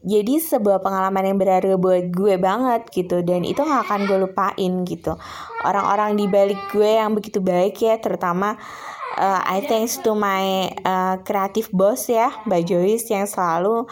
Jadi 0.06 0.38
sebuah 0.38 0.86
pengalaman 0.86 1.34
yang 1.34 1.38
berharga 1.40 1.74
buat 1.74 2.14
gue 2.14 2.38
banget 2.38 2.86
gitu. 2.94 3.26
Dan 3.26 3.42
itu 3.42 3.58
gak 3.64 3.90
akan 3.90 4.06
gue 4.06 4.18
lupain 4.22 4.72
gitu. 4.86 5.18
Orang-orang 5.66 6.14
di 6.14 6.30
balik 6.30 6.60
gue 6.70 7.00
yang 7.00 7.16
begitu 7.16 7.42
baik 7.42 7.80
ya 7.80 7.98
terutama 7.98 8.54
uh, 9.18 9.40
I 9.42 9.64
thanks 9.64 9.98
to 10.04 10.12
my 10.14 10.70
uh, 10.84 11.18
creative 11.24 11.72
boss 11.74 12.06
ya 12.06 12.30
Mbak 12.44 12.62
Joyce 12.68 13.08
yang 13.10 13.26
selalu 13.26 13.88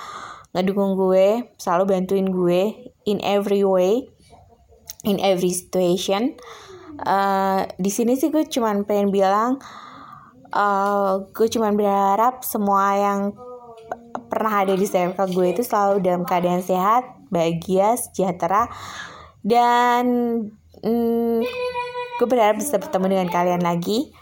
ngedukung 0.53 0.95
gue 1.01 1.57
selalu 1.57 1.85
bantuin 1.89 2.29
gue 2.29 2.93
in 3.09 3.19
every 3.25 3.65
way 3.65 4.13
in 5.03 5.19
every 5.19 5.51
situation. 5.51 6.37
Uh, 7.03 7.67
di 7.81 7.89
sini 7.89 8.15
sih 8.15 8.29
gue 8.31 8.47
cuman 8.47 8.85
pengen 8.85 9.11
bilang 9.11 9.59
uh, 10.53 11.27
gue 11.33 11.49
cuma 11.51 11.73
berharap 11.73 12.45
semua 12.45 12.97
yang 12.97 13.21
pernah 14.29 14.65
ada 14.65 14.73
di 14.73 14.85
circle 14.89 15.33
gue 15.33 15.53
itu 15.53 15.63
selalu 15.65 16.01
dalam 16.01 16.23
keadaan 16.25 16.65
sehat, 16.65 17.05
bahagia, 17.29 17.97
sejahtera 18.01 18.69
dan 19.45 20.05
mm, 20.81 21.41
gue 22.21 22.27
berharap 22.29 22.61
bisa 22.61 22.79
bertemu 22.79 23.19
dengan 23.19 23.29
kalian 23.29 23.63
lagi 23.65 24.13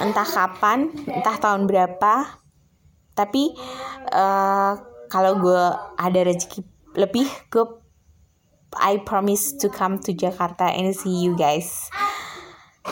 entah 0.00 0.28
kapan, 0.28 0.92
entah 1.08 1.36
tahun 1.40 1.64
berapa. 1.64 2.14
Tapi 3.16 3.56
uh, 4.12 4.72
kalau 5.08 5.32
gue 5.40 5.64
ada 5.96 6.20
rezeki 6.20 6.60
lebih, 6.96 7.28
gue 7.48 7.64
I 8.76 9.00
promise 9.00 9.56
to 9.64 9.72
come 9.72 9.96
to 10.04 10.12
Jakarta 10.12 10.68
and 10.68 10.92
see 10.92 11.24
you 11.24 11.32
guys. 11.32 11.88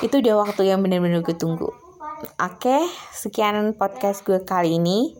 Itu 0.00 0.24
udah 0.24 0.48
waktu 0.48 0.72
yang 0.72 0.80
benar-benar 0.80 1.20
gue 1.20 1.36
tunggu. 1.36 1.83
Oke, 2.24 2.88
sekian 3.12 3.76
podcast 3.76 4.24
gue 4.24 4.40
kali 4.48 4.80
ini. 4.80 5.12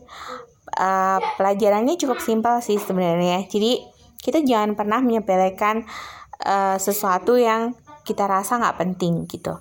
Uh, 0.75 1.21
pelajarannya 1.37 1.95
cukup 2.01 2.17
simpel 2.17 2.57
sih 2.65 2.81
sebenarnya. 2.81 3.45
Jadi 3.45 3.79
kita 4.17 4.41
jangan 4.41 4.73
pernah 4.73 4.99
menyepelekan 5.05 5.85
uh, 6.41 6.77
sesuatu 6.81 7.37
yang 7.37 7.77
kita 8.01 8.25
rasa 8.25 8.57
nggak 8.57 8.77
penting 8.81 9.29
gitu. 9.29 9.53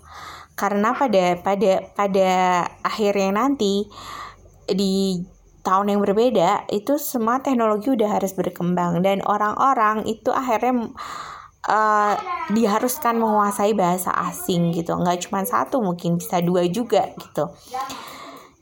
Karena 0.57 0.97
pada 0.97 1.37
pada 1.45 1.85
pada 1.93 2.31
akhirnya 2.81 3.31
nanti 3.45 3.85
di 4.65 5.21
tahun 5.65 5.97
yang 5.97 6.01
berbeda 6.01 6.69
itu 6.73 6.97
semua 6.97 7.45
teknologi 7.45 7.93
udah 7.93 8.21
harus 8.21 8.33
berkembang 8.33 9.05
dan 9.05 9.21
orang-orang 9.25 10.09
itu 10.09 10.33
akhirnya 10.33 10.93
uh, 11.69 12.15
diharuskan 12.53 13.17
menguasai 13.17 13.73
bahasa 13.73 14.13
asing 14.29 14.73
gitu. 14.77 14.97
Nggak 14.97 15.29
cuma 15.29 15.45
satu 15.45 15.81
mungkin 15.81 16.21
bisa 16.21 16.41
dua 16.45 16.69
juga 16.69 17.09
gitu. 17.17 17.53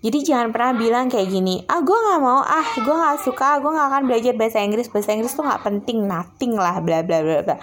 Jadi 0.02 0.18
jangan 0.26 0.50
pernah 0.50 0.74
bilang 0.74 1.06
kayak 1.06 1.30
gini 1.30 1.62
ah 1.70 1.78
gue 1.78 1.94
nggak 1.94 2.18
mau 2.18 2.42
ah 2.42 2.66
gue 2.74 2.90
nggak 2.90 3.22
suka 3.22 3.62
gue 3.62 3.70
nggak 3.70 3.86
akan 3.86 4.02
belajar 4.10 4.34
bahasa 4.34 4.58
Inggris 4.58 4.90
bahasa 4.90 5.14
Inggris 5.14 5.30
tuh 5.30 5.46
nggak 5.46 5.62
penting 5.62 6.02
nothing 6.10 6.58
lah 6.58 6.82
bla 6.82 7.06
bla 7.06 7.22
bla 7.22 7.38
bla. 7.46 7.56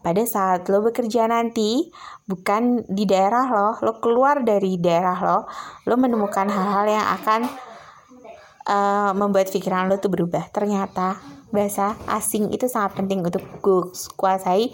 Pada 0.00 0.22
saat 0.22 0.70
lo 0.70 0.86
bekerja 0.86 1.26
nanti 1.26 1.90
bukan 2.30 2.86
di 2.86 3.10
daerah 3.10 3.50
lo 3.50 3.74
lo 3.82 3.98
keluar 3.98 4.46
dari 4.46 4.78
daerah 4.78 5.18
lo 5.18 5.50
lo 5.90 5.94
menemukan 5.98 6.46
hal-hal 6.46 6.86
yang 6.86 7.06
akan 7.18 7.40
uh, 8.70 9.10
membuat 9.10 9.50
pikiran 9.50 9.90
lo 9.90 9.98
tuh 9.98 10.14
berubah. 10.14 10.46
Ternyata 10.54 11.18
bahasa 11.50 11.94
asing 12.10 12.50
itu 12.54 12.66
sangat 12.66 12.98
penting 12.98 13.22
untuk 13.22 13.42
gue 13.60 13.90
kuasai 14.16 14.72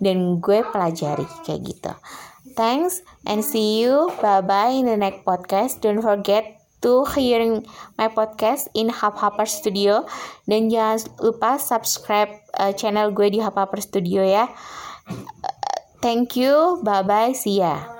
dan 0.00 0.38
gue 0.38 0.64
pelajari 0.68 1.26
kayak 1.44 1.60
gitu. 1.64 1.92
Thanks 2.54 3.06
and 3.26 3.44
see 3.44 3.82
you. 3.82 4.10
Bye 4.18 4.42
bye 4.42 4.74
in 4.74 4.90
the 4.90 4.98
next 4.98 5.22
podcast. 5.22 5.78
Don't 5.84 6.02
forget 6.02 6.58
to 6.82 7.06
hearing 7.14 7.66
my 7.98 8.10
podcast 8.10 8.70
in 8.74 8.90
Hub 8.90 9.18
Hopper 9.18 9.46
Studio. 9.46 10.06
Dan 10.46 10.70
jangan 10.70 11.06
lupa 11.22 11.58
subscribe 11.58 12.30
uh, 12.58 12.74
channel 12.74 13.14
gue 13.14 13.30
di 13.30 13.38
Hub 13.42 13.54
Hopper 13.54 13.82
Studio 13.82 14.22
ya. 14.26 14.50
Uh, 15.06 15.22
thank 16.02 16.34
you, 16.38 16.82
bye 16.82 17.06
bye, 17.06 17.34
see 17.34 17.62
ya. 17.62 17.97